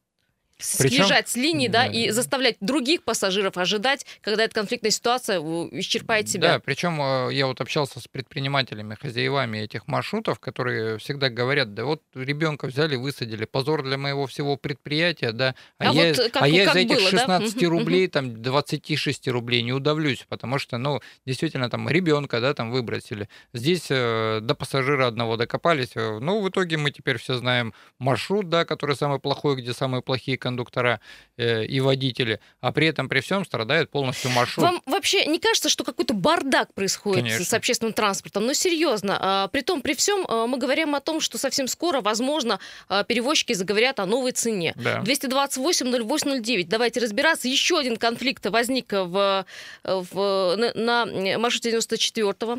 Причем... 0.79 1.05
съезжать 1.05 1.29
с 1.29 1.37
линии, 1.37 1.69
да, 1.69 1.87
да, 1.87 1.93
и 1.93 2.11
заставлять 2.11 2.57
других 2.61 3.03
пассажиров 3.03 3.57
ожидать, 3.57 4.07
когда 4.21 4.45
эта 4.45 4.55
конфликтная 4.55 4.91
ситуация 4.91 5.41
исчерпает 5.41 6.29
себя. 6.29 6.55
Да, 6.55 6.59
причем 6.59 7.01
э, 7.01 7.33
я 7.33 7.47
вот 7.47 7.61
общался 7.61 8.01
с 8.01 8.09
предпринимателями, 8.09 8.97
хозяевами 9.01 9.59
этих 9.59 9.87
маршрутов, 9.89 10.39
которые 10.41 10.99
всегда 10.99 11.29
говорят, 11.29 11.75
да 11.75 11.85
вот 11.85 12.03
ребенка 12.15 12.67
взяли, 12.67 12.97
высадили, 12.97 13.45
позор 13.45 13.83
для 13.83 13.97
моего 13.99 14.27
всего 14.27 14.57
предприятия, 14.57 15.33
да, 15.33 15.55
а, 15.79 15.91
а 15.91 15.93
я, 15.93 16.09
вот 16.09 16.33
как, 16.33 16.43
а 16.43 16.49
я 16.49 16.65
из 16.65 16.77
этих 16.77 16.99
было, 16.99 17.09
16 17.09 17.61
да? 17.61 17.69
рублей, 17.69 18.09
там, 18.09 18.43
26 18.43 19.29
рублей 19.29 19.63
не 19.63 19.73
удавлюсь, 19.73 20.27
потому 20.29 20.59
что, 20.59 20.79
ну, 20.79 21.01
действительно, 21.27 21.71
там, 21.71 21.89
ребенка, 21.89 22.41
да, 22.41 22.55
там, 22.55 22.71
выбросили. 22.71 23.29
Здесь 23.53 23.87
э, 23.91 24.41
до 24.43 24.55
пассажира 24.55 25.07
одного 25.07 25.37
докопались, 25.37 25.93
э, 25.95 26.19
ну, 26.21 26.41
в 26.41 26.49
итоге 26.49 26.77
мы 26.77 26.91
теперь 26.91 27.19
все 27.19 27.35
знаем 27.35 27.75
маршрут, 27.99 28.49
да, 28.49 28.65
который 28.65 28.97
самый 28.97 29.19
плохой, 29.19 29.57
где 29.57 29.73
самые 29.73 30.03
плохие 30.03 30.37
кондуктора 30.51 31.01
э, 31.37 31.65
и 31.65 31.81
водители, 31.81 32.41
а 32.61 32.73
при 32.73 32.89
этом 32.89 33.09
при 33.09 33.21
всем 33.21 33.45
страдает 33.45 33.91
полностью 33.91 34.31
маршрут. 34.31 34.67
Вам 34.67 34.83
вообще 34.87 35.27
не 35.27 35.39
кажется, 35.39 35.69
что 35.69 35.85
какой-то 35.85 36.13
бардак 36.13 36.75
происходит 36.75 37.25
Конечно. 37.25 37.45
с 37.45 37.55
общественным 37.55 37.93
транспортом? 37.93 38.47
Ну, 38.47 38.55
серьезно. 38.55 39.17
А, 39.21 39.49
при 39.49 39.63
том, 39.63 39.81
при 39.81 39.95
всем, 39.95 40.27
а, 40.29 40.47
мы 40.47 40.59
говорим 40.59 40.95
о 40.95 41.01
том, 41.01 41.21
что 41.21 41.39
совсем 41.39 41.69
скоро, 41.69 42.01
возможно, 42.01 42.59
а, 42.89 43.05
перевозчики 43.05 43.53
заговорят 43.53 44.01
о 44.01 44.07
новой 44.07 44.33
цене. 44.33 44.75
Да. 44.77 45.03
228-08-09. 45.05 46.67
Давайте 46.67 47.01
разбираться. 47.01 47.49
Еще 47.49 47.79
один 47.79 47.97
конфликт 47.97 48.47
возник 48.47 48.93
в, 48.93 49.47
в, 49.85 50.57
на, 50.57 50.75
на 50.75 51.39
маршруте 51.39 51.71
94-го. 51.77 52.59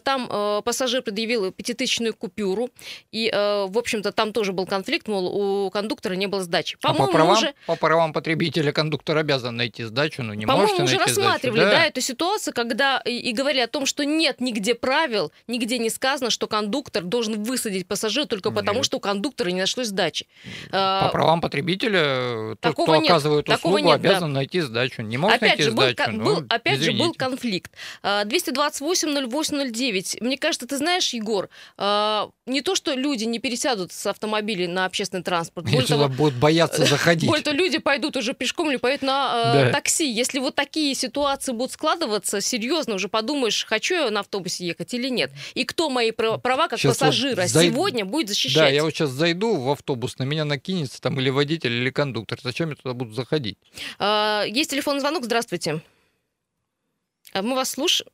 Там 0.00 0.62
пассажир 0.62 1.02
предъявил 1.02 1.50
пятитысячную 1.50 2.14
купюру. 2.14 2.70
И, 3.10 3.30
в 3.32 3.78
общем-то, 3.78 4.12
там 4.12 4.32
тоже 4.32 4.52
был 4.52 4.66
конфликт, 4.66 5.08
мол, 5.08 5.66
у 5.66 5.70
кондуктора 5.70 6.14
не 6.14 6.26
было 6.26 6.42
сдачи. 6.42 6.76
По-моему, 6.80 7.23
правам, 7.26 7.38
уже... 7.38 7.54
по 7.66 7.76
правам 7.76 8.12
потребителя 8.12 8.72
кондуктор 8.72 9.18
обязан 9.18 9.56
найти 9.56 9.84
сдачу, 9.84 10.22
но 10.22 10.34
не 10.34 10.46
можете 10.46 10.82
найти 10.82 10.96
уже 10.96 11.04
рассматривали, 11.04 11.60
сдачу. 11.60 11.70
Да? 11.70 11.80
да, 11.80 11.86
эту 11.86 12.00
ситуацию, 12.00 12.54
когда 12.54 13.02
и, 13.04 13.16
и 13.16 13.32
говорили 13.32 13.62
о 13.62 13.68
том, 13.68 13.86
что 13.86 14.04
нет 14.04 14.40
нигде 14.40 14.74
правил, 14.74 15.32
нигде 15.48 15.78
не 15.78 15.90
сказано, 15.90 16.30
что 16.30 16.46
кондуктор 16.46 17.02
должен 17.02 17.42
высадить 17.42 17.86
пассажира 17.86 18.26
только 18.26 18.50
нет. 18.50 18.58
потому, 18.58 18.82
что 18.82 18.98
у 18.98 19.00
кондуктора 19.00 19.50
не 19.50 19.60
нашлось 19.60 19.88
сдачи. 19.88 20.26
По 20.70 21.08
правам 21.12 21.40
потребителя, 21.40 22.56
тот, 22.60 22.74
кто 22.74 22.96
нет, 22.96 23.10
оказывает 23.10 23.48
услугу, 23.48 23.78
нет, 23.78 23.94
обязан 23.94 24.32
да. 24.32 24.40
найти 24.40 24.60
сдачу. 24.60 25.02
Не 25.02 25.16
может 25.16 25.36
опять 25.36 25.58
найти 25.58 25.62
же, 25.64 25.70
сдачу, 25.70 26.12
был, 26.12 26.18
ну, 26.18 26.24
был, 26.24 26.44
Опять 26.48 26.80
извините. 26.80 27.02
же, 27.02 27.04
был 27.04 27.14
конфликт. 27.14 27.72
228-08-09. 28.02 30.18
Мне 30.20 30.38
кажется, 30.38 30.66
ты 30.66 30.76
знаешь, 30.76 31.14
Егор, 31.14 31.48
а, 31.76 32.28
не 32.46 32.60
то, 32.60 32.74
что 32.74 32.94
люди 32.94 33.24
не 33.24 33.38
пересядут 33.38 33.92
с 33.92 34.06
автомобилей 34.06 34.66
на 34.66 34.86
общественный 34.86 35.22
транспорт. 35.22 35.66
Более 35.66 35.86
того, 35.86 36.08
будут 36.08 36.34
бояться 36.34 36.84
заходить. 36.84 37.13
Более 37.22 37.44
того, 37.44 37.56
люди 37.56 37.78
пойдут 37.78 38.16
уже 38.16 38.34
пешком 38.34 38.70
или 38.70 38.76
поедут 38.76 39.02
на 39.02 39.54
э, 39.54 39.64
да. 39.66 39.72
такси. 39.72 40.10
Если 40.10 40.38
вот 40.38 40.54
такие 40.54 40.94
ситуации 40.94 41.52
будут 41.52 41.72
складываться, 41.72 42.40
серьезно 42.40 42.94
уже 42.94 43.08
подумаешь, 43.08 43.64
хочу 43.64 43.94
я 43.94 44.10
на 44.10 44.20
автобусе 44.20 44.66
ехать 44.66 44.92
или 44.94 45.08
нет. 45.08 45.30
И 45.54 45.64
кто 45.64 45.90
мои 45.90 46.10
права 46.10 46.68
как 46.68 46.78
сейчас 46.78 46.98
пассажира 46.98 47.42
вот 47.42 47.50
зай... 47.50 47.68
сегодня 47.68 48.04
будет 48.04 48.28
защищать. 48.28 48.62
Да, 48.62 48.68
я 48.68 48.82
вот 48.82 48.92
сейчас 48.92 49.10
зайду 49.10 49.56
в 49.56 49.70
автобус, 49.70 50.18
на 50.18 50.24
меня 50.24 50.44
накинется 50.44 51.00
там 51.00 51.18
или 51.20 51.30
водитель, 51.30 51.72
или 51.72 51.90
кондуктор. 51.90 52.38
Зачем 52.42 52.70
я 52.70 52.76
туда 52.76 52.94
буду 52.94 53.12
заходить? 53.12 53.58
А, 53.98 54.44
есть 54.46 54.70
телефонный 54.70 55.00
звонок. 55.00 55.24
Здравствуйте. 55.24 55.80
А, 57.32 57.42
мы 57.42 57.54
вас 57.54 57.70
слушаем. 57.70 58.10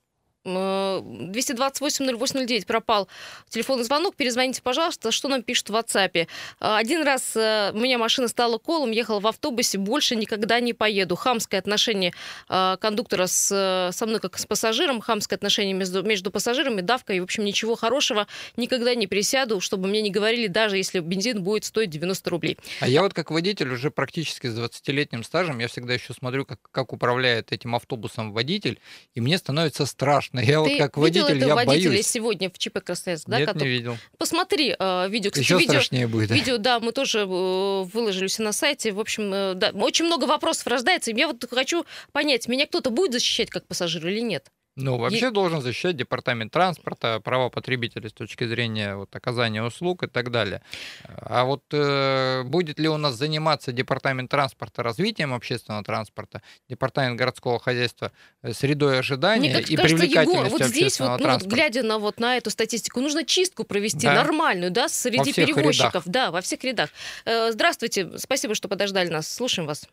228-08-09 0.59 2.67
пропал 2.67 3.09
телефонный 3.49 3.85
звонок. 3.85 4.17
Перезвоните, 4.17 4.63
пожалуйста. 4.63 5.11
Что 5.11 5.29
нам 5.29 5.43
пишут 5.43 5.71
в 5.71 5.77
WhatsApp? 5.77 6.27
А, 6.61 6.79
один 6.79 7.03
раз 7.03 7.37
э, 7.37 7.73
у 7.73 7.79
меня 7.79 7.99
машина 7.99 8.29
стала 8.29 8.59
колом, 8.59 8.91
ехала 8.91 9.21
в 9.21 9.27
автобусе, 9.27 9.79
больше 9.79 10.17
никогда 10.17 10.61
не 10.61 10.73
поеду. 10.73 11.17
Хамское 11.17 11.61
отношение 11.61 12.13
кондуктора 12.49 13.27
с, 13.27 13.51
э, 13.53 13.93
со 13.93 14.07
мной 14.07 14.21
как 14.21 14.39
с 14.39 14.47
пассажиром, 14.47 15.01
хамское 15.01 15.37
отношение 15.37 15.75
между, 15.75 16.03
между 16.03 16.31
пассажирами, 16.31 16.81
давка. 16.81 17.13
И, 17.13 17.21
в 17.21 17.25
общем, 17.25 17.45
ничего 17.45 17.77
хорошего. 17.77 18.27
Никогда 18.57 18.95
не 18.95 19.07
присяду, 19.07 19.61
чтобы 19.61 19.89
мне 19.89 20.03
не 20.03 20.11
говорили, 20.11 20.47
даже 20.47 20.77
если 20.77 21.01
бензин 21.01 21.43
будет 21.43 21.65
стоить 21.65 21.91
90 21.91 22.31
рублей. 22.31 22.59
А 22.81 22.89
я 22.89 23.03
вот 23.03 23.15
как 23.15 23.31
водитель 23.31 23.73
уже 23.73 23.91
практически 23.91 24.47
с 24.47 24.59
20-летним 24.59 25.25
стажем, 25.25 25.59
я 25.59 25.69
всегда 25.69 25.95
еще 25.95 26.15
смотрю, 26.15 26.45
как, 26.45 26.59
как 26.71 26.93
управляет 26.93 27.53
этим 27.53 27.75
автобусом 27.75 28.33
водитель, 28.33 28.81
и 29.15 29.21
мне 29.21 29.39
становится 29.39 29.87
страшно. 29.87 30.40
Я 30.41 30.63
Ты 30.63 30.71
вот 30.71 30.79
как 30.79 30.97
водитель, 30.97 31.21
видел 31.21 31.37
этого 31.37 31.49
я 31.49 31.55
водителя 31.55 31.91
боюсь. 31.91 32.07
сегодня 32.07 32.51
в 32.51 32.59
ЧП 32.59 32.79
Красноярск, 32.85 33.29
да? 33.29 33.39
Нет, 33.39 33.49
который... 33.49 33.69
не 33.69 33.71
видел. 33.71 33.97
Посмотри 34.19 34.75
э, 34.79 35.09
видео. 35.09 35.31
Кстати, 35.31 35.45
Еще 35.45 35.59
видео, 35.59 35.73
страшнее 35.73 36.07
будет. 36.07 36.31
Видео, 36.31 36.59
да, 36.59 36.81
мы 36.81 36.93
тоже 36.93 37.21
э, 37.21 37.25
выложили 37.25 38.27
все 38.29 38.43
на 38.43 38.53
сайте. 38.53 38.93
В 38.93 39.01
общем, 39.01 39.33
э, 39.33 39.55
да, 39.55 39.71
очень 39.71 40.07
много 40.07 40.25
вопросов 40.25 40.67
рождается. 40.67 41.11
И 41.11 41.17
я 41.17 41.27
вот 41.27 41.45
хочу 41.51 41.85
понять, 42.13 42.49
меня 42.49 42.67
кто-то 42.67 42.91
будет 42.91 43.13
защищать 43.13 43.51
как 43.51 43.67
пассажир 43.67 44.07
или 44.07 44.21
нет? 44.21 44.51
Ну, 44.77 44.99
вообще 44.99 45.29
и... 45.29 45.31
должен 45.31 45.61
защищать 45.61 45.97
департамент 45.97 46.53
транспорта, 46.53 47.21
права 47.21 47.49
потребителей 47.49 48.09
с 48.09 48.13
точки 48.13 48.47
зрения 48.47 48.95
вот, 48.95 49.15
оказания 49.15 49.63
услуг 49.63 50.05
и 50.05 50.07
так 50.07 50.31
далее. 50.31 50.63
А 51.07 51.45
вот 51.45 51.65
э, 51.73 52.43
будет 52.45 52.79
ли 52.79 52.89
у 52.89 52.97
нас 52.97 53.15
заниматься 53.15 53.73
департамент 53.73 54.31
транспорта 54.31 54.83
развитием 54.83 55.35
общественного 55.35 55.83
транспорта, 55.83 56.43
департамент 56.69 57.19
городского 57.19 57.59
хозяйства 57.59 58.13
э, 58.43 58.53
средой 58.53 59.01
ожидания 59.01 59.51
Мне, 59.51 59.61
и 59.61 59.77
кажется, 59.77 59.97
привлекательностью 59.97 60.45
Егор, 60.45 60.59
вот 60.59 60.63
здесь 60.69 61.01
вот, 61.01 61.21
ну, 61.21 61.31
вот, 61.31 61.43
глядя 61.43 61.83
на, 61.83 61.99
вот, 61.99 62.21
на 62.21 62.37
эту 62.37 62.51
статистику, 62.51 63.01
нужно 63.01 63.25
чистку 63.25 63.65
провести 63.65 64.07
да. 64.07 64.15
нормальную, 64.15 64.71
да, 64.71 64.89
среди 64.89 65.33
перевозчиков. 65.33 66.07
Рядах. 66.07 66.13
Да, 66.13 66.31
во 66.31 66.41
всех 66.41 66.63
рядах. 66.65 66.91
Э, 67.25 67.51
здравствуйте, 67.51 68.19
спасибо, 68.19 68.55
что 68.55 68.69
подождали 68.69 69.09
нас. 69.09 69.33
Слушаем 69.33 69.67
вас. 69.67 69.87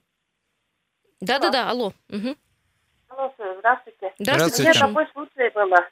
Да-да-да, 1.20 1.70
алло. 1.70 1.94
Угу. 2.10 2.36
Здравствуйте. 3.67 4.13
Здравствуйте. 4.17 4.62
У 4.62 4.65
меня 4.65 4.88
такой 4.88 5.08
случай 5.12 5.49
было. 5.53 5.88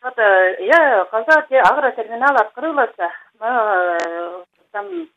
Вот 0.00 0.18
э, 0.18 0.56
я, 0.64 1.04
когда 1.10 1.34
агротерминал 1.68 2.34
открылся, 2.36 3.12
мы 3.38 3.46
э, 3.46 4.44
там 4.70 5.08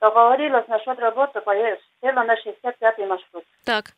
договорилась 0.00 0.66
насчет 0.68 0.98
работы, 0.98 1.40
села 2.00 2.22
на 2.22 2.34
65-й 2.34 3.06
маршрут. 3.06 3.44
Так. 3.64 3.92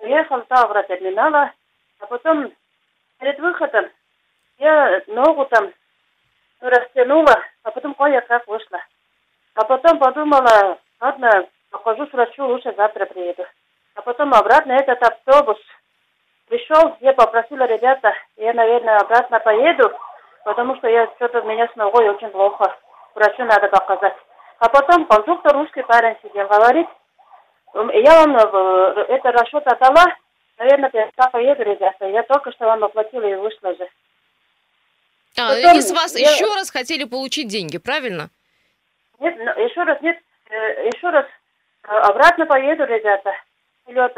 Уехал 0.00 0.42
до 0.48 0.62
агротерминала, 0.62 1.52
а 2.00 2.06
потом 2.06 2.52
перед 3.18 3.38
выходом 3.38 3.90
я 4.58 5.02
ногу 5.08 5.44
там 5.46 5.72
растянула, 6.60 7.36
а 7.64 7.70
потом 7.70 7.94
кое-как 7.94 8.46
вышла. 8.46 8.80
А 9.56 9.64
потом 9.64 9.98
подумала, 9.98 10.78
ладно, 11.00 11.48
похожу 11.70 12.06
с 12.06 12.12
врачу, 12.12 12.46
лучше 12.46 12.72
завтра 12.76 13.04
приеду. 13.04 13.44
А 13.94 14.02
потом 14.02 14.32
обратно 14.32 14.72
этот 14.72 15.02
автобус 15.02 15.58
пришел, 16.46 16.96
я 17.00 17.12
попросила 17.12 17.64
ребята, 17.64 18.14
я, 18.36 18.52
наверное, 18.52 18.98
обратно 18.98 19.40
поеду, 19.40 19.92
потому 20.44 20.76
что 20.76 20.88
я 20.88 21.06
что-то 21.16 21.40
у 21.40 21.44
меня 21.44 21.68
с 21.68 21.76
ногой 21.76 22.08
очень 22.08 22.28
плохо. 22.30 22.76
Врачу 23.14 23.44
надо 23.44 23.68
показать. 23.68 24.16
А 24.58 24.68
потом 24.68 25.06
кондуктор 25.06 25.54
русский 25.54 25.82
парень 25.82 26.16
сидел, 26.22 26.46
говорит, 26.48 26.86
я 27.74 28.24
вам 28.24 28.36
э, 28.36 29.04
это 29.08 29.32
расчет 29.32 29.66
отдала, 29.66 30.16
наверное, 30.58 30.90
я 30.94 31.30
поеду, 31.30 31.62
ребята. 31.62 32.06
Я 32.06 32.22
только 32.22 32.52
что 32.52 32.66
вам 32.66 32.84
оплатила 32.84 33.24
и 33.24 33.34
вышла 33.34 33.74
же. 33.74 33.88
А, 35.36 35.48
Потом, 35.54 35.78
и 35.78 35.80
с 35.80 35.90
вас 35.90 36.16
я... 36.16 36.30
еще 36.30 36.46
раз 36.54 36.70
хотели 36.70 37.04
получить 37.04 37.48
деньги, 37.48 37.78
правильно? 37.78 38.30
Нет, 39.18 39.34
ну, 39.36 39.64
еще 39.64 39.82
раз 39.82 40.00
нет, 40.00 40.18
э, 40.50 40.86
еще 40.86 41.10
раз 41.10 41.26
э, 41.82 41.88
обратно 41.88 42.46
поеду, 42.46 42.84
ребята. 42.84 43.34
Или 43.86 44.00
вот, 44.00 44.16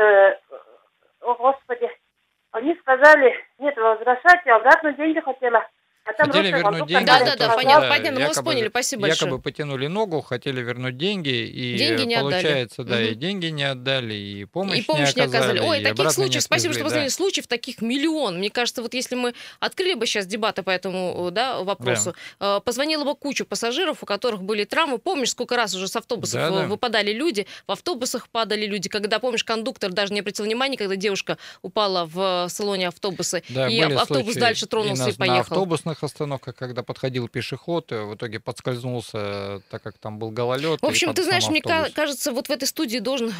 о 1.23 1.35
господи, 1.35 1.91
они 2.53 2.75
сказали, 2.77 3.35
нет, 3.59 3.77
возвращайте, 3.77 4.53
обратно 4.53 4.93
деньги 4.93 5.21
хотела. 5.21 5.67
А 6.07 6.13
там 6.13 6.31
хотели 6.31 6.53
вернуть 6.53 6.87
деньги. 6.87 7.05
Да, 7.05 7.25
да, 7.25 7.37
да, 7.37 7.49
понятно, 7.57 7.89
понятно, 7.89 8.21
мы 8.21 8.27
вас 8.29 8.39
поняли, 8.39 8.69
спасибо 8.69 9.07
якобы 9.09 9.31
большое. 9.33 9.43
потянули 9.43 9.87
ногу, 9.89 10.21
хотели 10.21 10.61
вернуть 10.63 10.97
деньги, 10.97 11.29
и 11.29 11.77
деньги 11.77 12.03
не 12.03 12.17
получается, 12.17 12.83
отдали. 12.83 13.03
да, 13.03 13.05
угу. 13.05 13.13
и 13.13 13.15
деньги 13.17 13.47
не 13.47 13.65
отдали, 13.65 14.15
и 14.15 14.45
помощь, 14.45 14.79
и 14.79 14.83
помощь 14.83 15.15
не 15.17 15.23
оказали. 15.23 15.59
Ой, 15.59 15.83
таких 15.83 16.11
случаев, 16.13 16.43
спасибо, 16.43 16.75
что 16.75 16.85
позвонили, 16.85 17.09
да. 17.09 17.15
случаев 17.15 17.47
таких 17.49 17.83
миллион. 17.83 18.39
Мне 18.39 18.51
кажется, 18.51 18.83
вот 18.83 18.95
если 18.95 19.17
мы 19.17 19.35
открыли 19.59 19.95
бы 19.95 20.07
сейчас 20.07 20.27
дебаты 20.27 20.63
по 20.63 20.71
этому 20.71 21.31
да, 21.33 21.63
вопросу, 21.63 22.15
да. 22.39 22.61
позвонила 22.61 23.05
бы 23.05 23.17
кучу 23.17 23.45
пассажиров, 23.45 24.03
у 24.03 24.07
которых 24.07 24.43
были 24.43 24.65
травмы. 24.65 24.99
Помнишь, 24.99 25.31
сколько 25.31 25.57
раз 25.57 25.75
уже 25.75 25.89
с 25.89 25.97
автобусов 25.97 26.41
да, 26.41 26.51
да. 26.51 26.67
выпадали 26.67 27.13
люди, 27.13 27.47
в 27.67 27.73
автобусах 27.73 28.29
падали 28.29 28.67
люди, 28.67 28.89
когда, 28.89 29.19
помнишь, 29.19 29.43
кондуктор 29.45 29.91
даже 29.93 30.13
не 30.13 30.21
обратил 30.21 30.45
внимания, 30.45 30.77
когда 30.77 30.95
девушка 30.95 31.37
упала 31.63 32.07
в 32.07 32.49
салоне 32.49 32.89
автобуса, 32.89 33.43
да, 33.49 33.69
и 33.69 33.81
автобус 33.81 34.35
дальше 34.37 34.67
тронулся 34.67 35.09
и, 35.09 35.13
и 35.13 35.17
поехал. 35.17 35.37
На 35.37 35.41
автобусных 35.41 35.96
разных 35.97 36.03
остановках, 36.03 36.55
когда 36.57 36.83
подходил 36.83 37.29
пешеход, 37.29 37.91
в 37.91 38.15
итоге 38.15 38.41
подскользнулся, 38.41 39.61
так 39.71 39.83
как 39.83 39.99
там 39.99 40.19
был 40.19 40.31
гололед. 40.31 40.81
В 40.81 40.87
общем, 40.87 41.15
ты 41.15 41.23
знаешь, 41.25 41.45
автобус. 41.45 41.65
мне 41.69 41.91
кажется, 41.91 42.33
вот 42.33 42.49
в 42.49 42.51
этой 42.51 42.67
студии 42.67 42.99
должен 42.99 43.33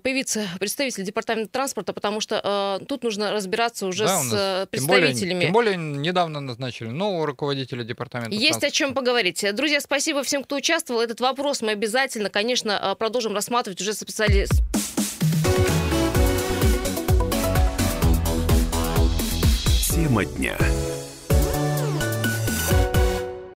появиться 0.00 0.46
представитель 0.58 1.04
департамента 1.04 1.52
транспорта, 1.52 1.92
потому 1.92 2.20
что 2.20 2.80
э, 2.80 2.84
тут 2.86 3.04
нужно 3.04 3.32
разбираться 3.32 3.86
уже 3.86 4.04
да, 4.04 4.22
с 4.22 4.66
представителями. 4.70 5.42
Тем 5.42 5.52
более, 5.52 5.74
тем 5.74 5.82
более 5.82 6.00
недавно 6.02 6.40
назначили 6.40 6.88
нового 6.88 7.26
руководителя 7.26 7.84
департамента 7.84 8.32
Есть 8.32 8.60
транспорта. 8.60 8.66
о 8.66 8.70
чем 8.70 8.94
поговорить. 8.94 9.44
Друзья, 9.54 9.80
спасибо 9.80 10.22
всем, 10.22 10.44
кто 10.44 10.56
участвовал. 10.56 11.00
Этот 11.00 11.20
вопрос 11.20 11.62
мы 11.62 11.72
обязательно, 11.72 12.30
конечно, 12.30 12.94
продолжим 12.98 13.34
рассматривать 13.34 13.80
уже 13.80 13.92
с 13.92 13.98
специалистом. 14.00 14.58
Тема 19.88 20.24
дня. 20.24 20.56